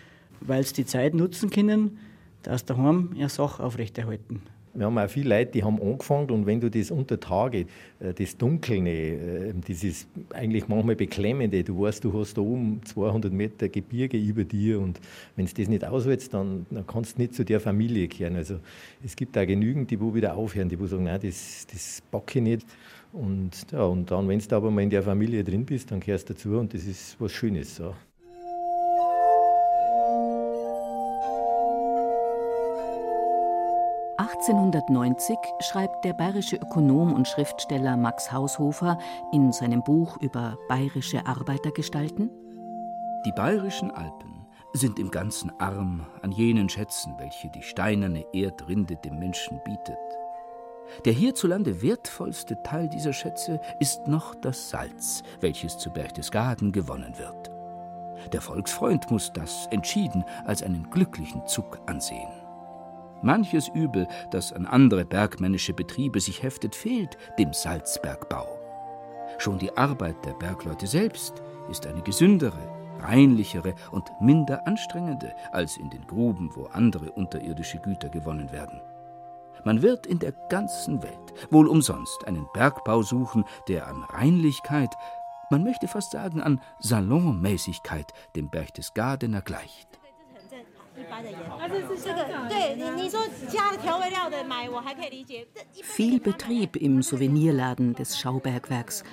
[0.41, 1.97] weil sie die Zeit nutzen können,
[2.43, 4.41] dass daheim ihre Sache aufrechterhalten.
[4.75, 7.67] Wir haben auch viele Leute, die haben angefangen und wenn du das unter Tage,
[7.99, 12.81] äh, das Dunkelne, äh, das ist eigentlich manchmal beklemmende, du weißt, du hast da oben
[12.83, 14.99] 200 Meter Gebirge über dir und
[15.35, 18.35] wenn du das nicht aushältst, dann, dann kannst du nicht zu der Familie kehren.
[18.35, 18.57] Also
[19.05, 22.39] es gibt auch genügend, die wo wieder aufhören, die wo sagen, nein, das, das packe
[22.39, 22.65] ich nicht.
[23.13, 26.29] Und, ja, und dann, wenn du aber mal in der Familie drin bist, dann kehrst
[26.29, 27.75] du dazu und das ist was Schönes.
[27.75, 27.93] So.
[34.17, 38.97] 1890 schreibt der bayerische Ökonom und Schriftsteller Max Haushofer
[39.31, 42.31] in seinem Buch über bayerische Arbeitergestalten
[43.25, 49.19] Die bayerischen Alpen sind im Ganzen arm an jenen Schätzen, welche die steinerne Erdrinde dem
[49.19, 50.22] Menschen bietet.
[51.05, 57.51] Der hierzulande wertvollste Teil dieser Schätze ist noch das Salz, welches zu Berchtesgaden gewonnen wird.
[58.31, 62.31] Der Volksfreund muss das entschieden als einen glücklichen Zug ansehen.
[63.21, 68.59] Manches Übel, das an andere bergmännische Betriebe sich heftet, fehlt dem Salzbergbau.
[69.37, 72.59] Schon die Arbeit der Bergleute selbst ist eine gesündere,
[72.99, 78.81] reinlichere und minder anstrengende als in den Gruben, wo andere unterirdische Güter gewonnen werden.
[79.65, 84.93] Man wird in der ganzen Welt wohl umsonst einen Bergbau suchen, der an Reinlichkeit,
[85.49, 89.87] man möchte fast sagen an Salonmäßigkeit dem Berchtesgadener gleicht.
[95.83, 99.03] Viel Betrieb im Souvenirladen des Schaubergwerks.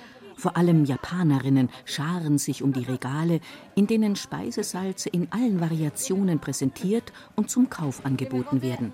[0.41, 3.41] Vor allem Japanerinnen scharen sich um die Regale,
[3.75, 8.91] in denen Speisesalze in allen Variationen präsentiert und zum Kauf angeboten werden.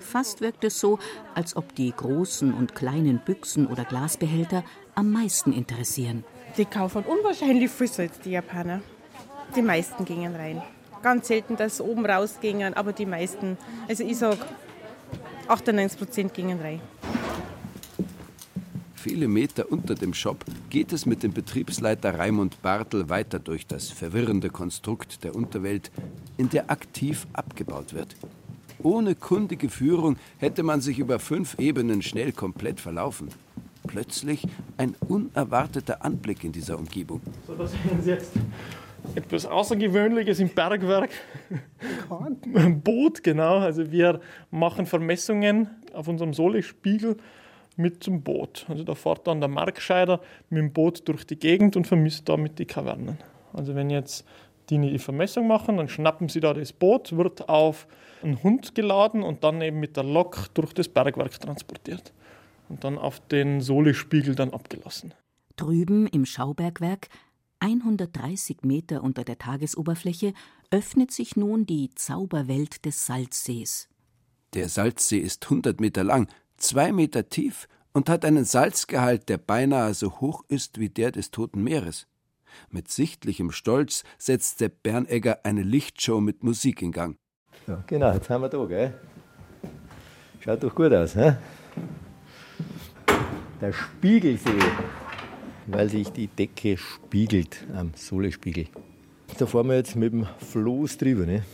[0.00, 0.98] Fast wirkt es so,
[1.36, 4.64] als ob die großen und kleinen Büchsen oder Glasbehälter
[4.96, 6.24] am meisten interessieren.
[6.56, 8.80] Die kaufen unwahrscheinlich viel Salz, die Japaner.
[9.54, 10.62] Die meisten gingen rein.
[11.00, 13.56] Ganz selten, dass oben rausgingen, aber die meisten,
[13.88, 14.38] also ich sage
[15.46, 16.80] 98 Prozent gingen rein.
[19.02, 23.90] Viele Meter unter dem Shop geht es mit dem Betriebsleiter Raimund Bartel weiter durch das
[23.90, 25.90] verwirrende Konstrukt der Unterwelt,
[26.36, 28.14] in der aktiv abgebaut wird.
[28.80, 33.30] Ohne kundige Führung hätte man sich über fünf Ebenen schnell komplett verlaufen.
[33.88, 37.20] Plötzlich ein unerwarteter Anblick in dieser Umgebung.
[37.48, 38.30] So, da sehen Sie jetzt
[39.16, 41.10] etwas Außergewöhnliches im Bergwerk.
[42.54, 43.58] Ein Boot, genau.
[43.58, 44.20] Also wir
[44.52, 47.16] machen Vermessungen auf unserem Solespiegel
[47.76, 48.66] mit dem Boot.
[48.68, 52.58] Also da fährt dann der Markscheider mit dem Boot durch die Gegend und vermisst damit
[52.58, 53.18] die Kavernen.
[53.52, 54.24] Also wenn jetzt
[54.70, 57.86] die die Vermessung machen, dann schnappen sie da das Boot, wird auf
[58.22, 62.12] einen Hund geladen und dann eben mit der Lok durch das Bergwerk transportiert
[62.68, 65.14] und dann auf den Solespiegel dann abgelassen.
[65.56, 67.08] Drüben im Schaubergwerk
[67.60, 70.32] 130 Meter unter der Tagesoberfläche
[70.70, 73.88] öffnet sich nun die Zauberwelt des Salzsees.
[74.54, 76.28] Der Salzsee ist 100 Meter lang,
[76.62, 81.30] zwei Meter tief und hat einen Salzgehalt, der beinahe so hoch ist wie der des
[81.30, 82.06] Toten Meeres.
[82.70, 87.16] Mit sichtlichem Stolz setzt Sepp Bernegger eine Lichtshow mit Musik in Gang.
[87.66, 88.94] Ja, genau, jetzt haben wir da, gell?
[90.40, 91.36] Schaut doch gut aus, hä?
[93.60, 94.58] Der Spiegelsee,
[95.68, 98.66] weil sich die Decke spiegelt am Solespiegel.
[99.38, 101.44] Da fahren wir jetzt mit dem Floß drüber, ne?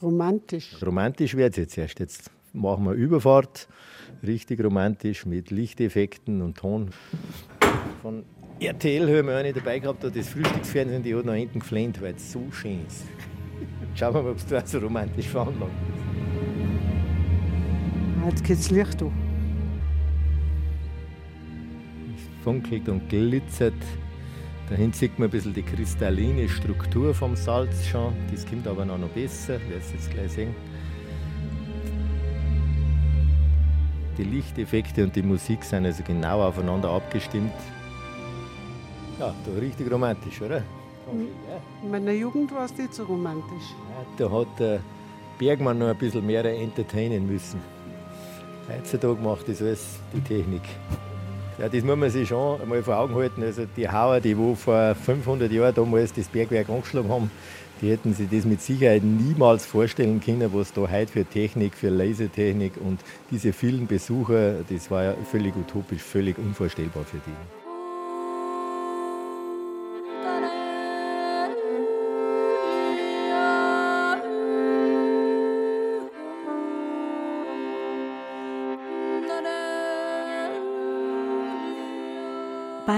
[0.00, 0.80] Romantisch.
[0.80, 1.98] Romantisch wird es jetzt erst.
[1.98, 3.68] Jetzt machen wir Überfahrt,
[4.22, 6.90] richtig romantisch mit Lichteffekten und Ton.
[8.02, 8.24] Von
[8.60, 12.32] RTL haben wir eine dabei gehabt, das Frühstücksfernsehen, die hat nach hinten geflennt, weil es
[12.32, 13.04] so schön ist.
[13.94, 15.72] Schauen wir mal, ob es da so romantisch veranlagt
[18.26, 19.12] Jetzt geht's Licht an.
[22.14, 23.74] Es funkelt und glitzert.
[24.68, 28.14] Dahin sieht man ein bisschen die kristalline Struktur vom Salz schon.
[28.30, 30.54] Das kommt aber noch, besser, werdet ihr jetzt gleich sehen.
[34.18, 37.52] Die Lichteffekte und die Musik sind also genau aufeinander abgestimmt.
[39.18, 40.62] Ja, da richtig romantisch, oder?
[41.82, 43.74] In meiner Jugend war es nicht so romantisch.
[44.16, 44.80] Da hat der
[45.38, 47.60] Bergmann noch ein bisschen mehr entertainen müssen.
[48.68, 50.62] Heutzutage macht das alles die Technik.
[51.58, 53.42] Ja, das muss man sich schon einmal vor Augen halten.
[53.42, 57.30] Also die Hauer, die wo vor 500 Jahren damals das Bergwerk angeschlagen haben,
[57.80, 61.88] die hätten sich das mit Sicherheit niemals vorstellen können, was da heute für Technik, für
[61.88, 67.59] Lasertechnik und diese vielen Besucher, das war ja völlig utopisch, völlig unvorstellbar für die.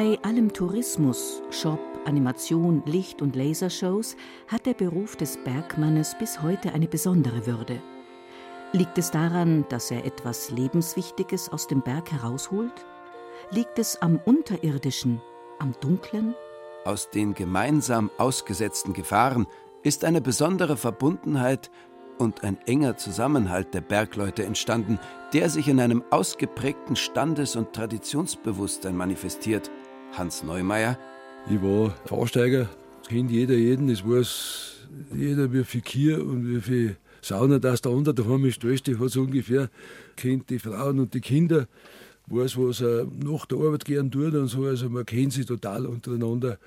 [0.04, 4.16] Bei allem Tourismus, Shop, Animation, Licht- und Lasershows
[4.48, 7.80] hat der Beruf des Bergmannes bis heute eine besondere Würde.
[8.72, 12.84] Liegt es daran, dass er etwas Lebenswichtiges aus dem Berg herausholt?
[13.52, 15.22] Liegt es am Unterirdischen,
[15.60, 16.34] am Dunklen?
[16.84, 19.46] Aus den gemeinsam ausgesetzten Gefahren
[19.84, 21.70] ist eine besondere Verbundenheit
[22.18, 24.98] und ein enger Zusammenhalt der Bergleute entstanden,
[25.32, 29.70] der sich in einem ausgeprägten Standes- und Traditionsbewusstsein manifestiert.
[30.12, 30.98] Hans Neumeier.
[31.48, 32.68] Ich war Fahrsteiger,
[33.08, 37.88] kennt jeder jeden, es weiß jeder, wie viel Kier und wie viel Sauna das da
[37.88, 39.70] unter daheim ist, die hat so ungefähr,
[40.16, 41.66] kennt die Frauen und die Kinder,
[42.26, 45.86] weiß, was er nach der Arbeit gern tut und so, also man kennt sich total
[45.86, 46.58] untereinander.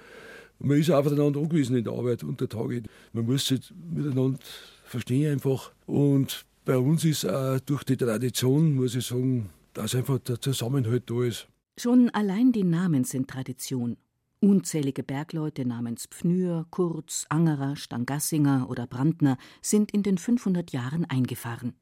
[0.60, 2.84] Und man ist auch aufeinander angewiesen in der Arbeit unter Tage.
[3.14, 4.40] Man muss sich miteinander
[4.86, 5.72] verstehen einfach.
[5.86, 11.04] Und bei uns ist auch durch die Tradition, muss ich sagen, dass einfach der Zusammenhalt
[11.08, 11.48] da ist.
[11.78, 13.98] Schon allein die Namen sind Tradition.
[14.40, 21.74] Unzählige Bergleute namens Pfnür, Kurz, Angerer, Stangassinger oder Brandner sind in den 500 Jahren eingefahren.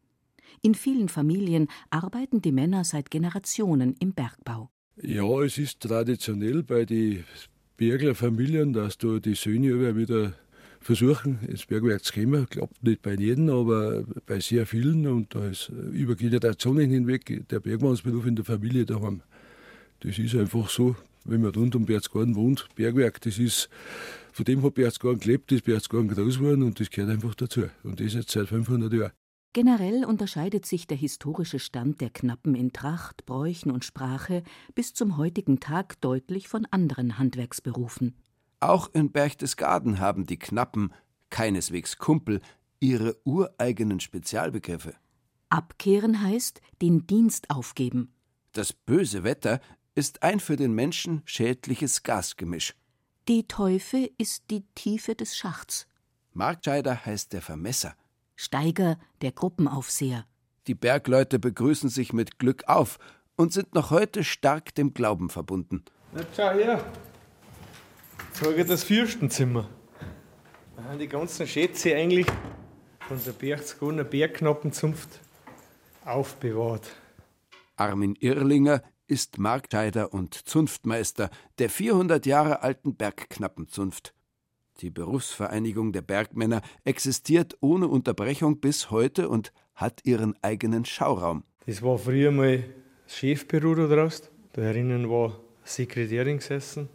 [0.63, 4.71] In vielen Familien arbeiten die Männer seit Generationen im Bergbau.
[4.95, 7.23] Ja, es ist traditionell bei den
[7.77, 10.33] Berglerfamilien, dass da die Söhne immer wieder
[10.79, 12.49] versuchen, ins Bergwerk zu kommen.
[12.49, 15.05] Klappt nicht bei jedem, aber bei sehr vielen.
[15.05, 19.21] Und da ist über Generationen hinweg der Bergmannsberuf in der Familie daheim.
[20.03, 22.67] Das ist einfach so, wenn man rund um Berchtesgaden wohnt.
[22.75, 23.69] Bergwerk, das ist,
[24.33, 27.63] von dem hat Berchtesgaden gelebt, ist Berchtesgaden groß geworden und das gehört einfach dazu.
[27.83, 29.11] Und das jetzt seit 500 Jahren.
[29.53, 34.43] Generell unterscheidet sich der historische Stand der Knappen in Tracht, Bräuchen und Sprache
[34.75, 38.15] bis zum heutigen Tag deutlich von anderen Handwerksberufen.
[38.59, 40.91] Auch in Berchtesgaden haben die Knappen,
[41.29, 42.41] keineswegs Kumpel,
[42.79, 44.95] ihre ureigenen Spezialbegriffe.
[45.49, 48.11] Abkehren heißt den Dienst aufgeben.
[48.53, 49.61] Das böse Wetter
[49.95, 52.75] ist ein für den Menschen schädliches Gasgemisch.
[53.27, 55.87] Die Teufe ist die Tiefe des Schachts.
[56.33, 57.95] Marktscheider heißt der Vermesser.
[58.35, 60.25] Steiger der Gruppenaufseher.
[60.67, 62.97] Die Bergleute begrüßen sich mit Glück auf
[63.35, 65.83] und sind noch heute stark dem Glauben verbunden.
[66.13, 66.83] Na, schau her.
[68.33, 69.69] Zeige das Fürstenzimmer.
[70.75, 72.27] Da haben die ganzen Schätze eigentlich
[73.07, 75.19] von der Berchtesgadener Bergknappenzunft
[76.03, 76.89] aufbewahrt.
[77.75, 78.81] Armin Irlinger
[79.13, 84.15] ist Marktscheider und Zunftmeister der 400 Jahre alten Bergknappenzunft.
[84.79, 91.43] Die Berufsvereinigung der Bergmänner existiert ohne Unterbrechung bis heute und hat ihren eigenen Schauraum.
[91.67, 92.63] Das war früher mal
[93.05, 94.25] das Chefbüro da draußen.
[94.53, 96.89] Da herinnen war Sekretärin gesessen.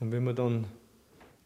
[0.00, 0.64] Und wenn man dann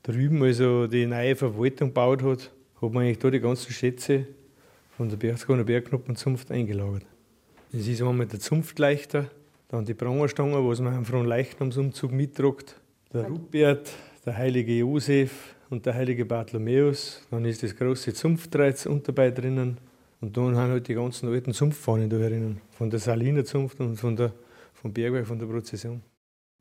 [0.03, 2.51] drüben also die neue Verwaltung gebaut hat,
[2.81, 4.27] hat man eigentlich da die ganzen Schätze
[4.97, 7.05] von der Berchtesgadener Bergknappenzunft eingelagert.
[7.71, 9.31] Das ist einmal der Zunftleichter,
[9.69, 12.81] dann die Prangerstange, was man am Fronleichnamsumzug mittragt,
[13.13, 13.93] der Rupert,
[14.25, 17.27] der heilige Josef und der heilige Bartholomäus.
[17.31, 19.79] Dann ist das große Zunftkreuz unter dabei drinnen.
[20.21, 22.61] Und dann haben halt die ganzen alten Zunftfahnen da herinnen.
[22.71, 24.33] Von der Saliner Zunft und von der,
[24.73, 26.03] vom Bergwerk, von der Prozession.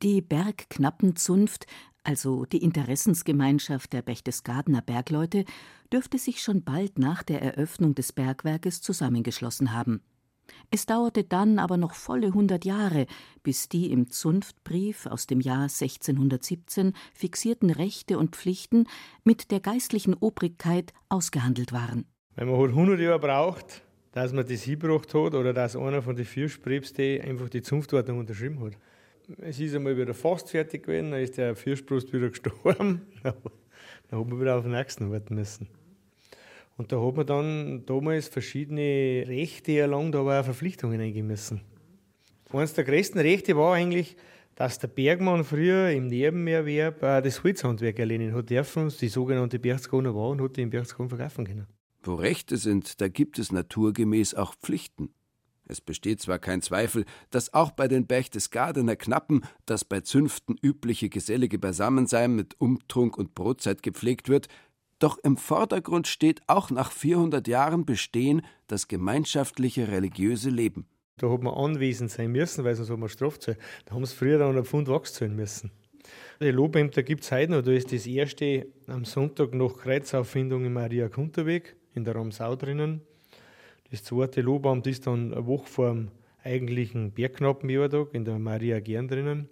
[0.04, 1.66] Die Bergknappenzunft,
[2.04, 5.46] also die Interessensgemeinschaft der Berchtesgadener Bergleute,
[5.92, 10.02] dürfte sich schon bald nach der Eröffnung des Bergwerkes zusammengeschlossen haben.
[10.72, 13.06] Es dauerte dann aber noch volle hundert Jahre,
[13.44, 18.88] bis die im Zunftbrief aus dem Jahr 1617 fixierten Rechte und Pflichten
[19.24, 22.06] mit der geistlichen Obrigkeit ausgehandelt waren.
[22.36, 26.16] Wenn man halt 100 Jahre braucht, dass man das hingebracht hat oder dass einer von
[26.16, 28.74] den Fürstpäpsten einfach die Zunftordnung unterschrieben hat.
[29.40, 33.02] Es ist einmal wieder fast fertig gewesen, dann ist der Fürstpropst wieder gestorben.
[33.24, 33.34] dann
[34.20, 35.68] hat man wieder auf den nächsten warten müssen.
[36.78, 41.62] Und da hat man dann damals verschiedene Rechte erlangt, aber auch Verpflichtungen eingehen müssen.
[42.54, 44.16] Eines der größten Rechte war eigentlich,
[44.56, 50.30] dass der Bergmann früher im Nebenerwerb das Holzhandwerk erlernen hat dürfen, die sogenannte Berchtesgadener war
[50.30, 51.68] und hat die in Berchtesgaden verkaufen können.
[52.04, 55.10] Wo Rechte sind, da gibt es naturgemäß auch Pflichten.
[55.70, 61.10] Es besteht zwar kein Zweifel, dass auch bei den Berchtesgadener Knappen das bei Zünften übliche
[61.10, 64.48] gesellige Beisammensein mit Umtrunk und Brotzeit gepflegt wird,
[65.00, 70.88] doch im Vordergrund steht auch nach 400 Jahren Bestehen das gemeinschaftliche religiöse Leben.
[71.18, 73.58] Da hat man anwesend sein müssen, weil sonst hat man Strafe zahlen.
[73.86, 75.72] Da haben sie früher dann einen Pfund Wachs zahlen müssen.
[76.40, 77.64] Die Lobämter gibt es heute noch.
[77.64, 83.02] Da ist das erste am Sonntag nach Kreuzauffindung im Maria Kunterweg in der Ramsau drinnen.
[83.90, 86.12] Das zweite Lobamt ist dann eine Woche vor dem
[86.44, 89.50] eigentlichen Bergknappenjahrtag in der Maria Gern drinnen.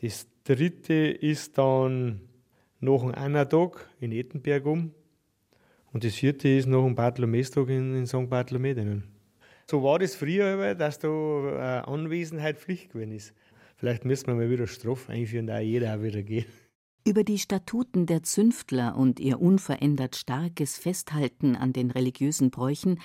[0.00, 2.20] Das dritte ist dann
[2.80, 4.92] nach dem Annatag in Ettenberg um.
[5.92, 8.28] Und das vierte ist nach dem Bartholomestag in, in St.
[8.28, 9.04] Bartholomä drinnen.
[9.70, 13.34] So war das früher, dass da äh, Anwesenheit Pflicht gewesen ist.
[13.76, 16.46] Vielleicht müssen wir mal wieder Strafe einführen, da jeder auch wieder geht.
[17.06, 22.98] Über die Statuten der Zünftler und ihr unverändert starkes Festhalten an den religiösen Bräuchen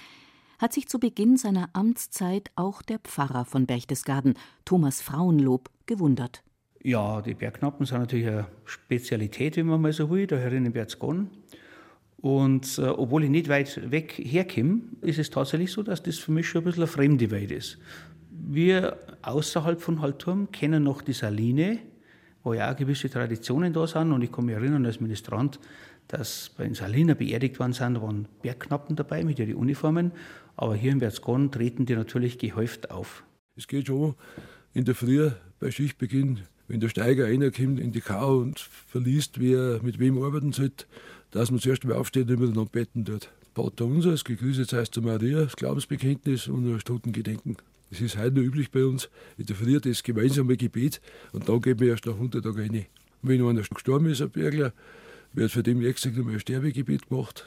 [0.59, 6.43] hat sich zu Beginn seiner Amtszeit auch der Pfarrer von Berchtesgaden, Thomas Frauenlob, gewundert.
[6.86, 10.73] Ja, die Bergknappen sind natürlich eine Spezialität, wenn man mal so will, da herin in
[10.73, 11.29] Berchtesgaden.
[12.17, 16.34] Und äh, obwohl ich nicht weit weg herkomme, ist es tatsächlich so, dass das für
[16.34, 17.77] mich schon ein bisschen eine fremde Welt ist.
[18.29, 21.79] Wir außerhalb von Halturm kennen noch die Saline,
[22.43, 24.11] wo ja auch gewisse Traditionen da sind.
[24.11, 25.61] Und ich kann mich erinnern als Ministrant,
[26.09, 30.11] dass bei den Saliner beerdigt worden sind, da waren Bergknappen dabei mit ihren Uniformen.
[30.57, 33.23] Aber hier in Berchtesgaden treten die natürlich gehäuft auf.
[33.55, 34.15] Es geht schon
[34.73, 39.82] in der Früh bei Schichtbeginn, wenn der Steiger reinkommt in die Kau und verliest, wer
[39.84, 40.86] mit wem arbeiten sollte,
[41.32, 43.30] dass man zuerst mal aufsteht und miteinander betten tut.
[43.55, 47.57] Vater unser, das Gegrüßet heißt zu Maria, das Glaubensbekenntnis und das Totengedenken.
[47.91, 49.09] Das ist heute noch üblich bei uns.
[49.38, 51.01] In der Früh das gemeinsame Gebet
[51.32, 52.86] und dann gehen wir erst nach 100 Tagen rein.
[53.22, 54.74] Und wenn einer gestorben ist, ein Bergler,
[55.34, 57.45] wird für den extra nochmal ein Sterbegebet gemacht.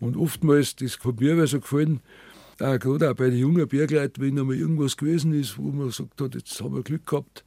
[0.00, 2.00] Und oftmals, das hat mir so gefallen,
[2.58, 6.20] auch gerade auch bei den jungen Bergleuten, wenn einmal irgendwas gewesen ist, wo man gesagt
[6.20, 7.44] hat, jetzt haben wir Glück gehabt,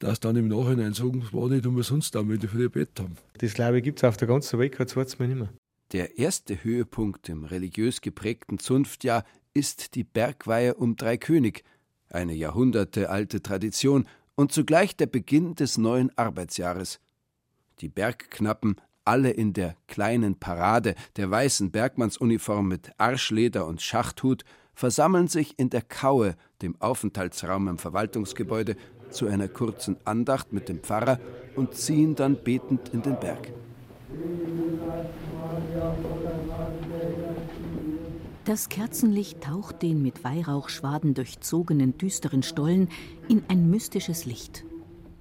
[0.00, 3.16] dass dann im Nachhinein sagen, es war nicht umsonst da, wenn die Bett haben.
[3.38, 5.50] Das glaube ich gibt es auf der ganzen Welt kein zweites Mal nicht mehr.
[5.92, 11.64] Der erste Höhepunkt im religiös geprägten Zunftjahr ist die Bergweihe um Dreikönig,
[12.08, 16.98] eine jahrhundertealte Tradition und zugleich der Beginn des neuen Arbeitsjahres.
[17.80, 25.28] Die Bergknappen, alle in der kleinen Parade der weißen Bergmannsuniform mit Arschleder und Schachthut, versammeln
[25.28, 28.76] sich in der Kaue, dem Aufenthaltsraum im Verwaltungsgebäude,
[29.10, 31.18] zu einer kurzen Andacht mit dem Pfarrer
[31.56, 33.52] und ziehen dann betend in den Berg.
[38.44, 42.88] Das Kerzenlicht taucht den mit Weihrauchschwaden durchzogenen düsteren Stollen
[43.28, 44.64] in ein mystisches Licht.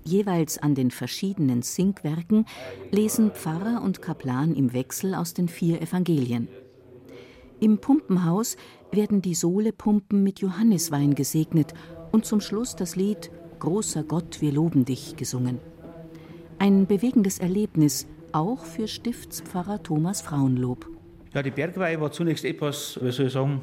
[0.04, 2.46] Jeweils an den verschiedenen Sinkwerken
[2.90, 6.48] lesen Pfarrer und Kaplan im Wechsel aus den vier Evangelien.
[7.60, 8.56] Im Pumpenhaus
[8.92, 11.74] werden die Sohlepumpen mit Johanniswein gesegnet
[12.12, 13.30] und zum Schluss das Lied
[13.60, 15.60] Großer Gott, wir loben dich gesungen.
[16.60, 20.88] Ein bewegendes Erlebnis, auch für Stiftspfarrer Thomas Frauenlob.
[21.34, 23.62] Ja, die Bergweihe war zunächst etwas, wie soll ich sagen,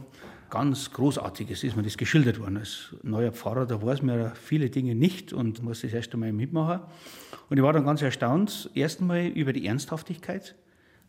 [0.50, 2.58] ganz Großartiges, ist mir das geschildert worden.
[2.58, 6.32] Als neuer Pfarrer, da weiß man ja viele Dinge nicht und muss das erst einmal
[6.32, 6.80] mitmachen.
[7.48, 10.56] Und ich war dann ganz erstaunt, erst über die Ernsthaftigkeit,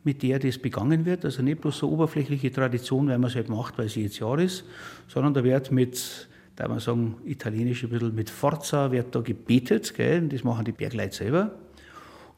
[0.05, 1.25] mit der das begangen wird.
[1.25, 4.39] Also nicht bloß so oberflächliche Tradition, weil man es halt macht, weil es jetzt Jahr
[4.39, 4.63] ist,
[5.09, 9.93] sondern da wird mit, da man sagen, italienisch ein bisschen mit Forza, wird da gebetet,
[9.93, 10.23] gell?
[10.23, 11.51] Und das machen die Bergleute selber.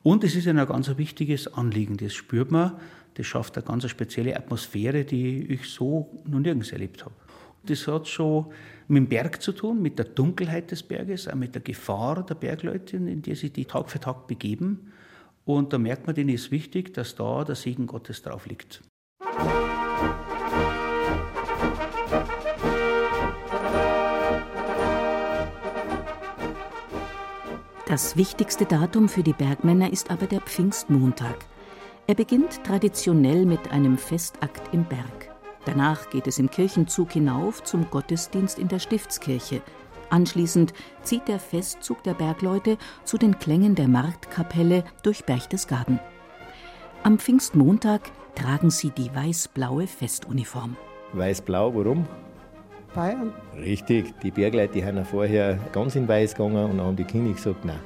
[0.03, 2.73] Und es ist ein ganz wichtiges Anliegen, das spürt man,
[3.15, 7.15] das schafft eine ganz spezielle Atmosphäre, die ich so noch nirgends erlebt habe.
[7.63, 8.47] Das hat schon
[8.89, 12.35] mit dem Berg zu tun, mit der Dunkelheit des Berges, auch mit der Gefahr der
[12.35, 14.91] Bergleute, in die sich die Tag für Tag begeben.
[15.45, 18.81] Und da merkt man, denen ist wichtig, dass da der Segen Gottes drauf liegt.
[27.89, 31.37] Das wichtigste Datum für die Bergmänner ist aber der Pfingstmontag.
[32.05, 35.35] Er beginnt traditionell mit einem Festakt im Berg.
[35.65, 39.63] Danach geht es im Kirchenzug hinauf zum Gottesdienst in der Stiftskirche.
[40.11, 40.71] Anschließend
[41.01, 45.99] zieht der Festzug der Bergleute zu den Klängen der Marktkapelle durch Berchtesgaden.
[47.01, 48.01] Am Pfingstmontag
[48.35, 50.77] tragen sie die weiß-blaue Festuniform.
[51.13, 52.07] Weiß-blau, warum?
[52.93, 53.33] Bayern.
[53.57, 57.33] Richtig, die Bergleute die haben vorher ganz in weiß gegangen und dann haben die Kinder
[57.33, 57.79] gesagt, nein,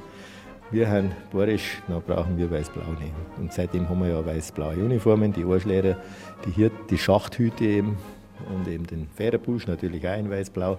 [0.70, 3.12] wir haben bayerisch, dann brauchen wir weiß-blau nicht.
[3.38, 5.98] Und seitdem haben wir ja weiß-blaue Uniformen, die Arschleder,
[6.44, 7.96] die, Hirt, die Schachthüte eben
[8.52, 10.78] und eben den Federbusch natürlich auch in weiß-blau.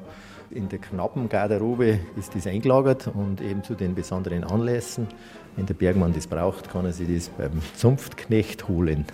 [0.51, 5.07] In der knappen Garderobe ist das eingelagert und eben zu den besonderen Anlässen.
[5.55, 9.05] Wenn der Bergmann das braucht, kann er sich das beim Zunftknecht holen.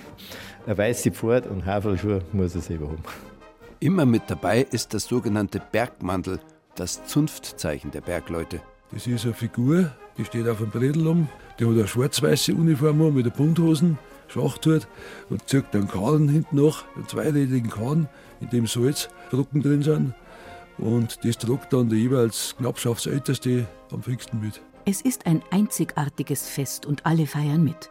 [0.66, 3.30] Eine weiße Pfad und Havelschuhe muss er selber haben.
[3.84, 6.39] Immer mit dabei ist das sogenannte Bergmantel,
[6.75, 8.61] das Zunftzeichen der Bergleute.
[8.91, 11.27] Das ist eine Figur, die steht auf einem Bredel um.
[11.57, 14.88] Die hat eine schwarz-weiße Uniform an mit der Bunthosen, Schachthut
[15.32, 18.07] und zieht einen Kahn hinten nach, einen zweirädigen Kahn,
[18.39, 20.13] in dem Salzdrucken drin sind.
[20.77, 24.61] Und das tragt dann der jeweils Knappschaftsälteste am Pfingsten mit.
[24.86, 27.89] Es ist ein einzigartiges Fest und alle feiern mit.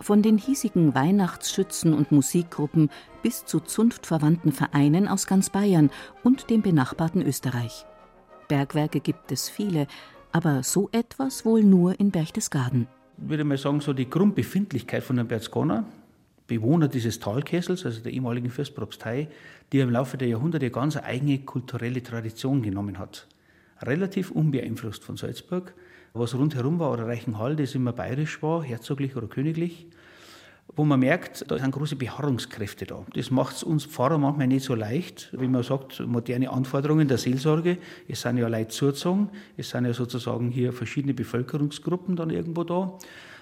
[0.00, 2.90] Von den hiesigen Weihnachtsschützen und Musikgruppen
[3.22, 5.90] bis zu zunftverwandten Vereinen aus ganz Bayern
[6.22, 7.86] und dem benachbarten Österreich.
[8.48, 9.86] Bergwerke gibt es viele,
[10.32, 12.86] aber so etwas wohl nur in Berchtesgaden.
[13.22, 15.84] Ich würde mal sagen, so die Grundbefindlichkeit von den Berchtesgadener,
[16.46, 19.28] Bewohner dieses Talkessels, also der ehemaligen Fürstpropstei,
[19.72, 23.26] die im Laufe der Jahrhunderte ganz eigene kulturelle Tradition genommen hat.
[23.82, 25.74] Relativ unbeeinflusst von Salzburg.
[26.18, 29.86] Was rundherum war, oder Reichenhall, das immer bayerisch war, herzoglich oder königlich,
[30.74, 33.04] wo man merkt, da sind große Beharrungskräfte da.
[33.12, 37.18] Das macht es uns Pfarrer manchmal nicht so leicht, wie man sagt, moderne Anforderungen der
[37.18, 37.76] Seelsorge.
[38.08, 42.98] Es sind ja Leute zugezogen, es sind ja sozusagen hier verschiedene Bevölkerungsgruppen dann irgendwo da.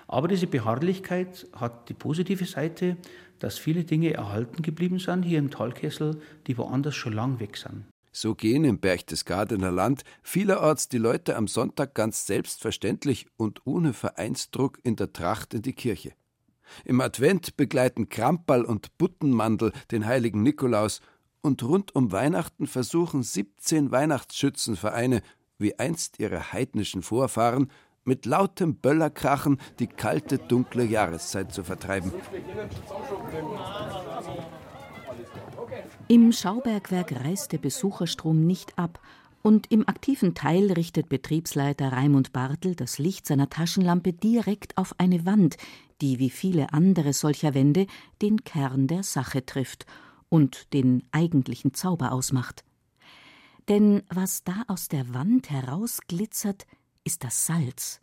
[0.09, 2.97] Aber diese Beharrlichkeit hat die positive Seite,
[3.39, 7.85] dass viele Dinge erhalten geblieben sind hier im Talkessel, die woanders schon lang weg sind.
[8.17, 14.79] So gehen im Berchtesgadener Land vielerorts die Leute am Sonntag ganz selbstverständlich und ohne Vereinsdruck
[14.85, 16.13] in der Tracht in die Kirche.
[16.85, 21.01] Im Advent begleiten Kramperl und Buttenmandel den heiligen Nikolaus
[21.41, 25.21] und rund um Weihnachten versuchen 17 Weihnachtsschützenvereine,
[25.59, 27.69] wie einst ihre heidnischen Vorfahren,
[28.05, 32.13] mit lautem Böllerkrachen die kalte, dunkle Jahreszeit zu vertreiben.
[36.07, 39.01] Im Schaubergwerk reißt der Besucherstrom nicht ab
[39.41, 45.25] und im aktiven Teil richtet Betriebsleiter Raimund Bartel das Licht seiner Taschenlampe direkt auf eine
[45.25, 45.57] Wand,
[46.03, 47.87] die wie viele andere solcher Wände
[48.21, 49.87] den Kern der Sache trifft
[50.29, 52.65] und den eigentlichen Zauber ausmacht.
[53.71, 56.67] Denn was da aus der Wand herausglitzert,
[57.05, 58.03] ist das Salz.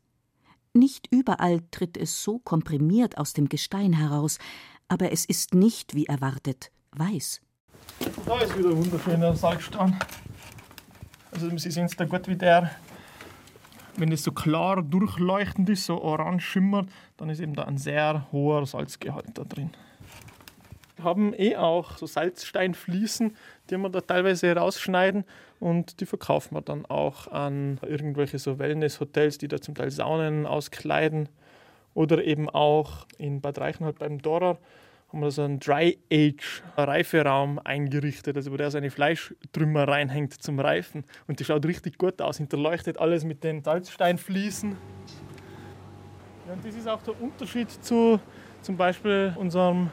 [0.73, 4.39] Nicht überall tritt es so komprimiert aus dem Gestein heraus,
[4.87, 7.41] aber es ist nicht, wie erwartet, weiß.
[8.25, 9.97] Da ist wieder ein wunderschöner Salzstein.
[11.31, 12.71] Also Sie sehen es da gut, wie der,
[13.97, 18.27] wenn es so klar durchleuchtend ist, so orange schimmert, dann ist eben da ein sehr
[18.31, 19.71] hoher Salzgehalt da drin.
[20.95, 23.35] Wir haben eh auch so Salzsteinfliesen,
[23.69, 25.23] die wir da teilweise rausschneiden
[25.59, 30.45] und die verkaufen wir dann auch an irgendwelche so Wellness-Hotels, die da zum Teil Saunen
[30.45, 31.29] auskleiden.
[31.93, 34.57] Oder eben auch in Bad Reichenhall beim Dorer
[35.11, 41.03] haben wir so einen Dry-Age-Reiferaum eingerichtet, also wo der seine Fleischtrümmer reinhängt zum Reifen.
[41.27, 44.77] Und die schaut richtig gut aus, hinterleuchtet alles mit den Salzsteinfliesen.
[46.47, 48.19] Ja, und das ist auch der Unterschied zu
[48.61, 49.89] zum Beispiel unserem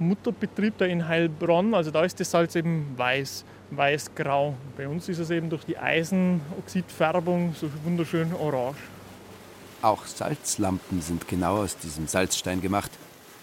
[0.00, 1.74] Mutterbetrieb da in Heilbronn.
[1.74, 4.54] Also da ist das Salz eben weiß, weiß-grau.
[4.76, 8.78] Bei uns ist es eben durch die Eisenoxidfärbung so wunderschön orange.
[9.82, 12.90] Auch Salzlampen sind genau aus diesem Salzstein gemacht.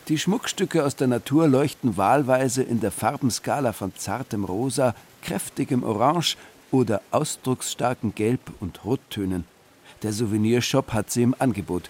[0.07, 4.93] Die Schmuckstücke aus der Natur leuchten wahlweise in der Farbenskala von zartem Rosa,
[5.23, 6.37] kräftigem Orange
[6.69, 9.45] oder ausdrucksstarken Gelb- und Rottönen.
[10.03, 11.89] Der Souvenirshop hat sie im Angebot.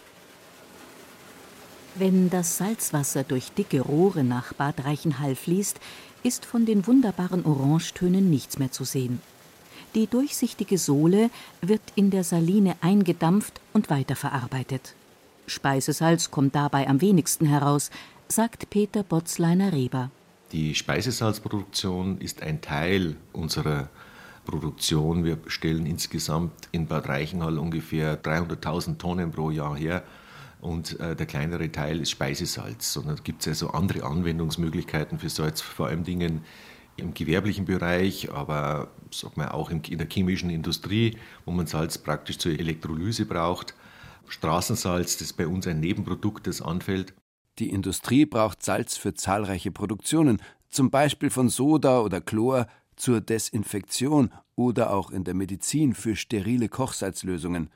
[1.95, 5.82] Wenn das Salzwasser durch dicke Rohre nach Bad Reichenhall fließt,
[6.24, 9.22] ist von den wunderbaren Orangetönen nichts mehr zu sehen.
[9.93, 11.30] Die durchsichtige Sohle
[11.61, 14.93] wird in der Saline eingedampft und weiterverarbeitet.
[15.47, 17.91] Speisesalz kommt dabei am wenigsten heraus,
[18.27, 20.11] sagt Peter Botzleiner-Reber.
[20.51, 23.89] Die Speisesalzproduktion ist ein Teil unserer
[24.45, 25.25] Produktion.
[25.25, 30.03] Wir stellen insgesamt in Bad Reichenhall ungefähr 300.000 Tonnen pro Jahr her.
[30.61, 32.93] Und äh, der kleinere Teil ist Speisesalz.
[32.93, 36.41] Sondern gibt es also andere Anwendungsmöglichkeiten für Salz, vor allem Dingen
[36.97, 42.37] im gewerblichen Bereich, aber sag mal, auch in der chemischen Industrie, wo man Salz praktisch
[42.37, 43.73] zur Elektrolyse braucht.
[44.28, 47.13] Straßensalz, das bei uns ein Nebenprodukt, das anfällt.
[47.59, 54.32] Die Industrie braucht Salz für zahlreiche Produktionen, zum Beispiel von Soda oder Chlor zur Desinfektion
[54.55, 57.69] oder auch in der Medizin für sterile Kochsalzlösungen.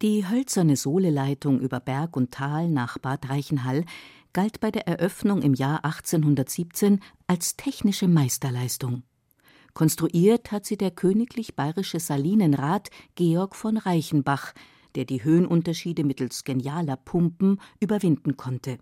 [0.00, 3.84] Die hölzerne Sohleleitung über Berg und Tal nach Bad Reichenhall
[4.32, 9.04] galt bei der Eröffnung im Jahr 1817 als technische Meisterleistung.
[9.74, 14.52] Konstruiert hat sie der königlich bayerische Salinenrat Georg von Reichenbach,
[14.94, 18.78] der die Höhenunterschiede mittels genialer Pumpen überwinden konnte.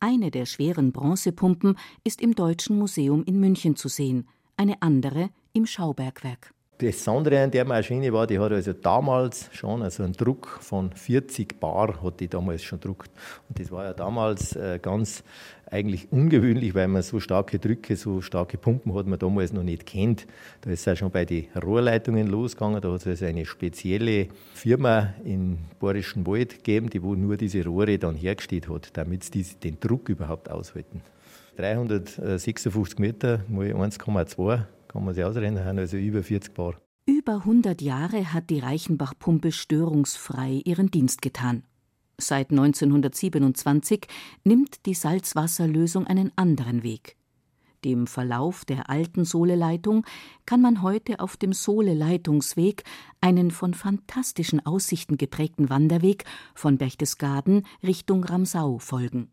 [0.00, 5.66] Eine der schweren Bronzepumpen ist im Deutschen Museum in München zu sehen, eine andere im
[5.66, 6.53] Schaubergwerk.
[6.78, 10.92] Das Besondere an der Maschine war, die hat also damals schon also einen Druck von
[10.92, 13.12] 40 Bar, hat die damals schon druckt.
[13.48, 15.22] Und das war ja damals äh, ganz
[15.70, 19.86] eigentlich ungewöhnlich, weil man so starke Drücke, so starke Pumpen hat man damals noch nicht
[19.86, 20.26] kennt.
[20.62, 22.80] Da ist ja schon bei den Rohrleitungen losgegangen.
[22.80, 27.64] Da hat es also eine spezielle Firma in Borischen Wald gegeben, die wo nur diese
[27.64, 31.02] Rohre dann hergestellt hat, damit sie den Druck überhaupt aushalten.
[31.56, 34.64] 356 Meter mal 1,2
[34.94, 36.76] Kann man sich ausrechnen, also über 40 Bar.
[37.04, 41.64] Über 100 Jahre hat die Reichenbach-Pumpe störungsfrei ihren Dienst getan.
[42.16, 44.06] Seit 1927
[44.44, 47.16] nimmt die Salzwasserlösung einen anderen Weg.
[47.84, 50.06] Dem Verlauf der alten Sohleleitung
[50.46, 52.84] kann man heute auf dem Sohle-Leitungsweg
[53.20, 56.24] einen von fantastischen Aussichten geprägten Wanderweg
[56.54, 59.32] von Berchtesgaden Richtung Ramsau folgen.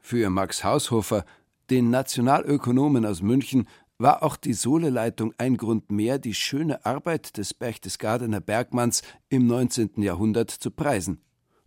[0.00, 1.26] Für Max Haushofer,
[1.70, 3.68] den Nationalökonomen aus München,
[3.98, 10.02] war auch die Sohleleitung ein Grund mehr, die schöne Arbeit des Berchtesgadener Bergmanns im 19.
[10.02, 11.22] Jahrhundert zu preisen.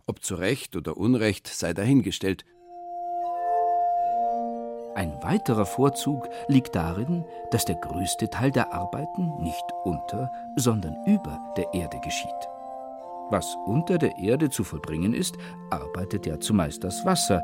[0.06, 2.44] Ob zu Recht oder Unrecht sei dahingestellt.
[4.94, 11.38] Ein weiterer Vorzug liegt darin, dass der größte Teil der Arbeiten nicht unter, sondern über
[11.56, 12.30] der Erde geschieht.
[13.28, 15.36] Was unter der Erde zu vollbringen ist,
[15.70, 17.42] arbeitet ja zumeist das Wasser,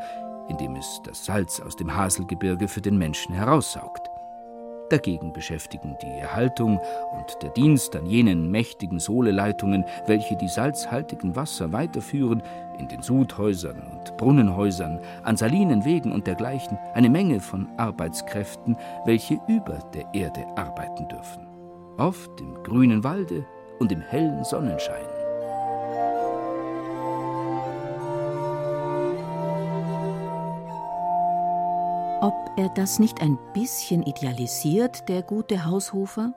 [0.49, 4.12] indem es das Salz aus dem Haselgebirge für den Menschen heraussaugt.
[4.93, 6.79] Dagegen beschäftigen die Erhaltung
[7.13, 12.43] und der Dienst an jenen mächtigen Sohleleitungen, welche die salzhaltigen Wasser weiterführen,
[12.79, 18.77] in den Sudhäusern und Brunnenhäusern, an Salinenwegen und dergleichen, eine Menge von Arbeitskräften,
[19.07, 21.47] welche über der Erde arbeiten dürfen.
[21.97, 23.47] Oft im grünen Walde
[23.79, 25.12] und im hellen Sonnenschein.
[32.23, 36.33] Ob er das nicht ein bisschen idealisiert, der gute Haushofer?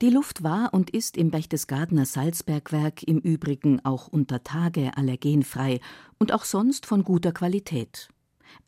[0.00, 5.80] Die Luft war und ist im Berchtesgadener Salzbergwerk im Übrigen auch unter Tage allergenfrei
[6.20, 8.10] und auch sonst von guter Qualität.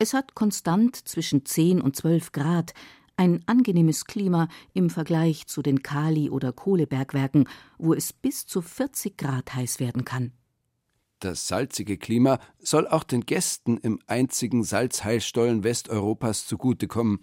[0.01, 2.75] Es hat konstant zwischen 10 und 12 Grad,
[3.17, 7.49] ein angenehmes Klima im Vergleich zu den Kali- oder Kohlebergwerken,
[7.79, 10.33] wo es bis zu 40 Grad heiß werden kann.
[11.23, 17.21] Das salzige Klima soll auch den Gästen im einzigen Salzheilstollen Westeuropas zugutekommen.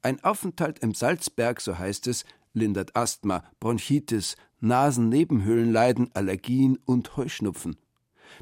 [0.00, 2.24] Ein Aufenthalt im Salzberg, so heißt es,
[2.54, 7.76] lindert Asthma, Bronchitis, Nasennebenhöhlenleiden, Allergien und Heuschnupfen.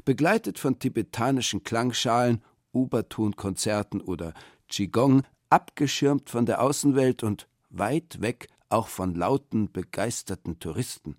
[0.05, 2.41] Begleitet von tibetanischen Klangschalen,
[2.71, 4.33] Obertonkonzerten oder
[4.69, 11.17] Qigong, abgeschirmt von der Außenwelt und weit weg auch von lauten, begeisterten Touristen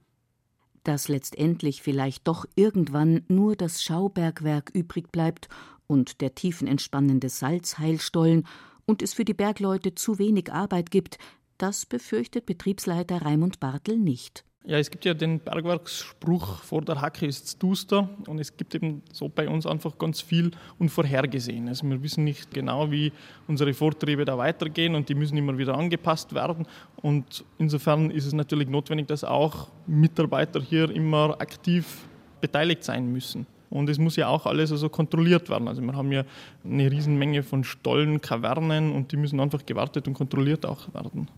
[0.85, 5.49] dass letztendlich vielleicht doch irgendwann nur das Schaubergwerk übrig bleibt
[5.87, 8.47] und der tiefenentspannende Salzheilstollen
[8.87, 11.19] und es für die Bergleute zu wenig Arbeit gibt,
[11.59, 14.45] das befürchtet Betriebsleiter Raimund Bartel nicht.
[14.67, 19.03] Ja, es gibt ja den Bergwerksspruch, vor der Hacke ist duster und es gibt eben
[19.13, 21.69] so bei uns einfach ganz viel unvorhergesehen.
[21.69, 23.13] Also wir wissen nicht genau, wie
[23.47, 26.67] unsere Vortriebe da weitergehen und die müssen immer wieder angepasst werden
[27.03, 32.09] und insofern ist es natürlich notwendig, dass auch Mitarbeiter hier immer aktiv
[32.41, 33.47] beteiligt sein müssen.
[33.69, 35.69] Und es muss ja auch alles also kontrolliert werden.
[35.69, 36.25] Also wir haben ja
[36.65, 41.29] eine Riesenmenge von Stollen, Kavernen und die müssen einfach gewartet und kontrolliert auch werden.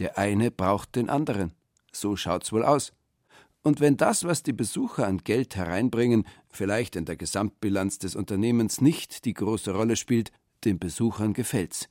[0.00, 1.52] Der eine braucht den anderen.
[1.92, 2.92] So schaut's wohl aus.
[3.62, 8.80] Und wenn das, was die Besucher an Geld hereinbringen, vielleicht in der Gesamtbilanz des Unternehmens
[8.80, 10.32] nicht die große Rolle spielt,
[10.64, 11.88] den Besuchern gefällt's.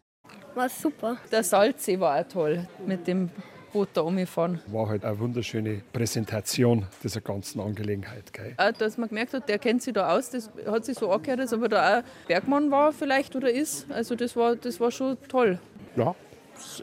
[0.53, 1.17] War super.
[1.31, 3.29] Der Salzsee war auch toll mit dem
[3.71, 4.59] Boot da umgefahren.
[4.67, 8.33] War halt eine wunderschöne Präsentation dieser ganzen Angelegenheit.
[8.33, 8.53] Gell?
[8.57, 11.39] Auch, dass man gemerkt hat, der kennt sich da aus, das hat sich so angehört,
[11.39, 13.89] als ob er da auch Bergmann war vielleicht oder ist.
[13.89, 15.57] Also das war, das war schon toll.
[15.95, 16.15] Ja,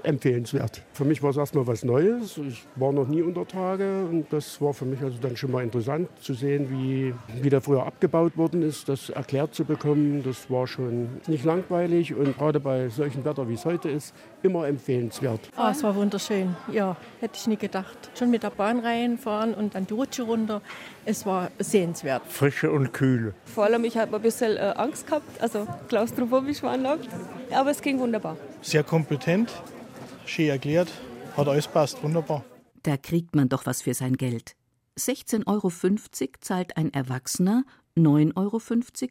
[0.02, 0.82] empfehlenswert.
[0.92, 2.38] Für mich war es erstmal was Neues.
[2.38, 5.62] Ich war noch nie unter Tage und das war für mich also dann schon mal
[5.62, 10.22] interessant zu sehen, wie, wie der früher abgebaut worden ist, das erklärt zu bekommen.
[10.24, 14.66] Das war schon nicht langweilig und gerade bei solchen Wetter, wie es heute ist, immer
[14.66, 15.40] empfehlenswert.
[15.56, 16.56] Oh, es war wunderschön.
[16.72, 18.10] Ja, hätte ich nie gedacht.
[18.18, 20.62] Schon mit der Bahn reinfahren und dann die Rutsche runter.
[21.04, 22.22] Es war sehenswert.
[22.28, 23.34] Frische und kühl.
[23.44, 27.08] Vor allem, ich habe ein bisschen äh, Angst gehabt, also klaustrophobisch veranlagt.
[27.50, 28.36] Aber es ging wunderbar.
[28.62, 29.50] Sehr kompetent,
[30.26, 30.88] schön erklärt,
[31.36, 32.44] hat alles passt, wunderbar.
[32.82, 34.54] Da kriegt man doch was für sein Geld.
[34.98, 35.70] 16,50 Euro
[36.40, 37.64] zahlt ein Erwachsener,
[37.96, 38.60] 9,50 Euro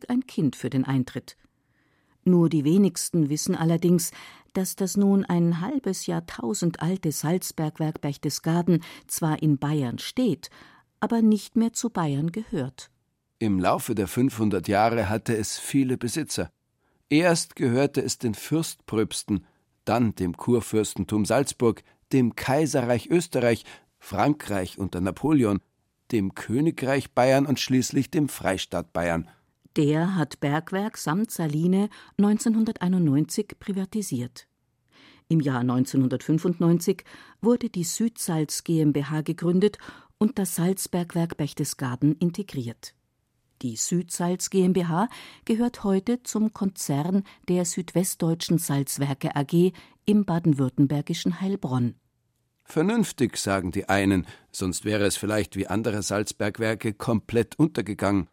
[0.09, 1.37] ein Kind für den Eintritt.
[2.27, 4.11] Nur die wenigsten wissen allerdings,
[4.57, 10.49] dass das nun ein halbes Jahrtausend alte Salzbergwerk Berchtesgaden zwar in Bayern steht,
[10.99, 12.89] aber nicht mehr zu Bayern gehört.
[13.37, 16.49] Im Laufe der 500 Jahre hatte es viele Besitzer.
[17.07, 19.45] Erst gehörte es den Fürstpröpsten,
[19.85, 23.63] dann dem Kurfürstentum Salzburg, dem Kaiserreich Österreich,
[23.99, 25.59] Frankreich unter Napoleon,
[26.11, 29.29] dem Königreich Bayern und schließlich dem Freistaat Bayern.
[29.77, 34.47] Der hat Bergwerk samt Saline 1991 privatisiert.
[35.27, 37.03] Im Jahr 1995
[37.41, 39.77] wurde die Südsalz GmbH gegründet
[40.17, 42.95] und das Salzbergwerk Berchtesgaden integriert.
[43.61, 45.09] Die Südsalz GmbH
[45.45, 49.73] gehört heute zum Konzern der Südwestdeutschen Salzwerke AG
[50.05, 51.93] im baden-württembergischen Heilbronn.
[52.63, 58.27] Vernünftig, sagen die einen, sonst wäre es vielleicht wie andere Salzbergwerke komplett untergegangen.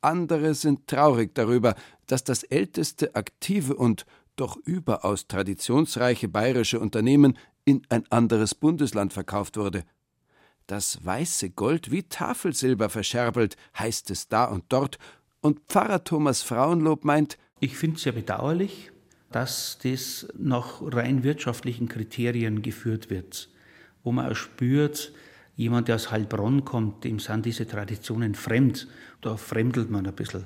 [0.00, 1.74] Andere sind traurig darüber,
[2.06, 9.56] dass das älteste, aktive und doch überaus traditionsreiche bayerische Unternehmen in ein anderes Bundesland verkauft
[9.56, 9.84] wurde.
[10.66, 14.98] Das weiße Gold wie Tafelsilber verscherbelt, heißt es da und dort,
[15.40, 18.90] und Pfarrer Thomas Frauenlob meint, ich finde es sehr bedauerlich,
[19.30, 23.50] dass das nach rein wirtschaftlichen Kriterien geführt wird,
[24.02, 25.12] wo man auch spürt,
[25.56, 28.88] jemand, der aus Heilbronn kommt, dem sind diese Traditionen fremd.
[29.20, 30.44] Da fremdelt man ein bisschen.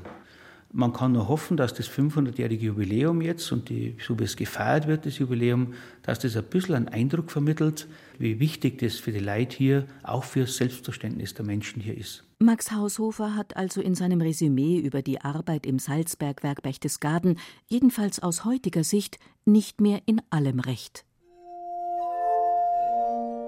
[0.76, 4.88] Man kann nur hoffen, dass das 500-jährige Jubiläum jetzt und die, so wie es gefeiert
[4.88, 7.86] wird, das Jubiläum, dass das ein bisschen einen Eindruck vermittelt,
[8.18, 12.24] wie wichtig das für die Leute hier, auch für das Selbstverständnis der Menschen hier ist.
[12.40, 18.44] Max Haushofer hat also in seinem Resümee über die Arbeit im Salzbergwerk Berchtesgaden, jedenfalls aus
[18.44, 21.04] heutiger Sicht, nicht mehr in allem recht.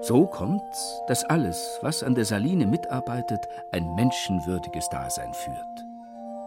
[0.02, 3.40] So kommt's, dass alles, was an der Saline mitarbeitet,
[3.72, 5.86] ein menschenwürdiges Dasein führt.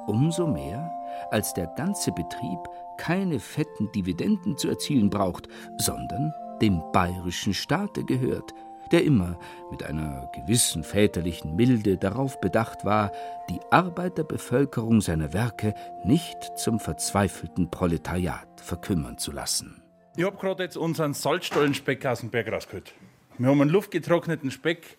[0.07, 0.91] Umso mehr,
[1.31, 2.59] als der ganze Betrieb
[2.97, 5.47] keine fetten Dividenden zu erzielen braucht,
[5.77, 8.53] sondern dem bayerischen Staate gehört,
[8.91, 9.37] der immer
[9.71, 13.11] mit einer gewissen väterlichen Milde darauf bedacht war,
[13.49, 15.73] die Arbeiterbevölkerung seiner Werke
[16.03, 19.83] nicht zum verzweifelten Proletariat verkümmern zu lassen.
[20.17, 22.93] Ich habe gerade jetzt unseren Salzstollenspeck aus dem Berg rausgeholt.
[23.39, 24.97] Wir haben einen luftgetrockneten Speck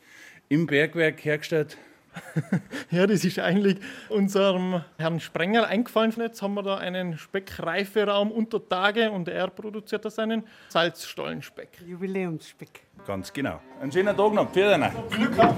[0.49, 1.76] im Bergwerk hergestellt.
[2.91, 3.76] ja, das ist eigentlich
[4.09, 6.14] unserem Herrn Sprenger eingefallen.
[6.16, 11.82] Jetzt haben wir da einen Speckreiferaum unter Tage und er produziert da seinen Salzstollenspeck.
[11.86, 12.80] Jubiläumsspeck.
[13.07, 13.61] Ganz genau.
[13.78, 14.51] Einen schönen Tag noch.
[14.53, 15.55] Vielen Glück auf.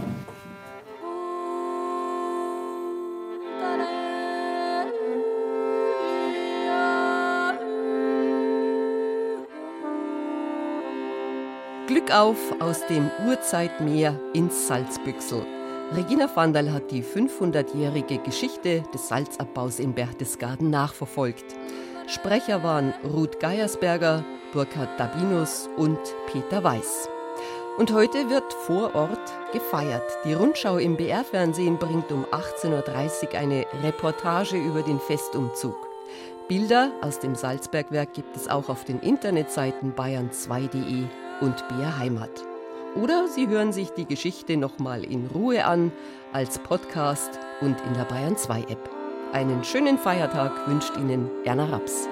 [12.13, 15.45] Auf aus dem Urzeitmeer ins Salzbüchsel.
[15.97, 21.57] Regina Vandal hat die 500-jährige Geschichte des Salzabbaus in Berchtesgaden nachverfolgt.
[22.07, 25.99] Sprecher waren Ruth Geiersberger, Burkhard Dabinus und
[26.31, 27.09] Peter Weiß.
[27.79, 30.05] Und heute wird vor Ort gefeiert.
[30.25, 32.69] Die Rundschau im BR-Fernsehen bringt um 18.30
[33.33, 35.77] Uhr eine Reportage über den Festumzug.
[36.49, 41.07] Bilder aus dem Salzbergwerk gibt es auch auf den Internetseiten bayern2.de
[41.43, 42.31] und BR Heimat.
[42.95, 45.93] Oder Sie hören sich die Geschichte nochmal in Ruhe an,
[46.33, 48.91] als Podcast und in der Bayern 2 App.
[49.33, 52.09] Einen schönen Feiertag wünscht Ihnen Erna Raps.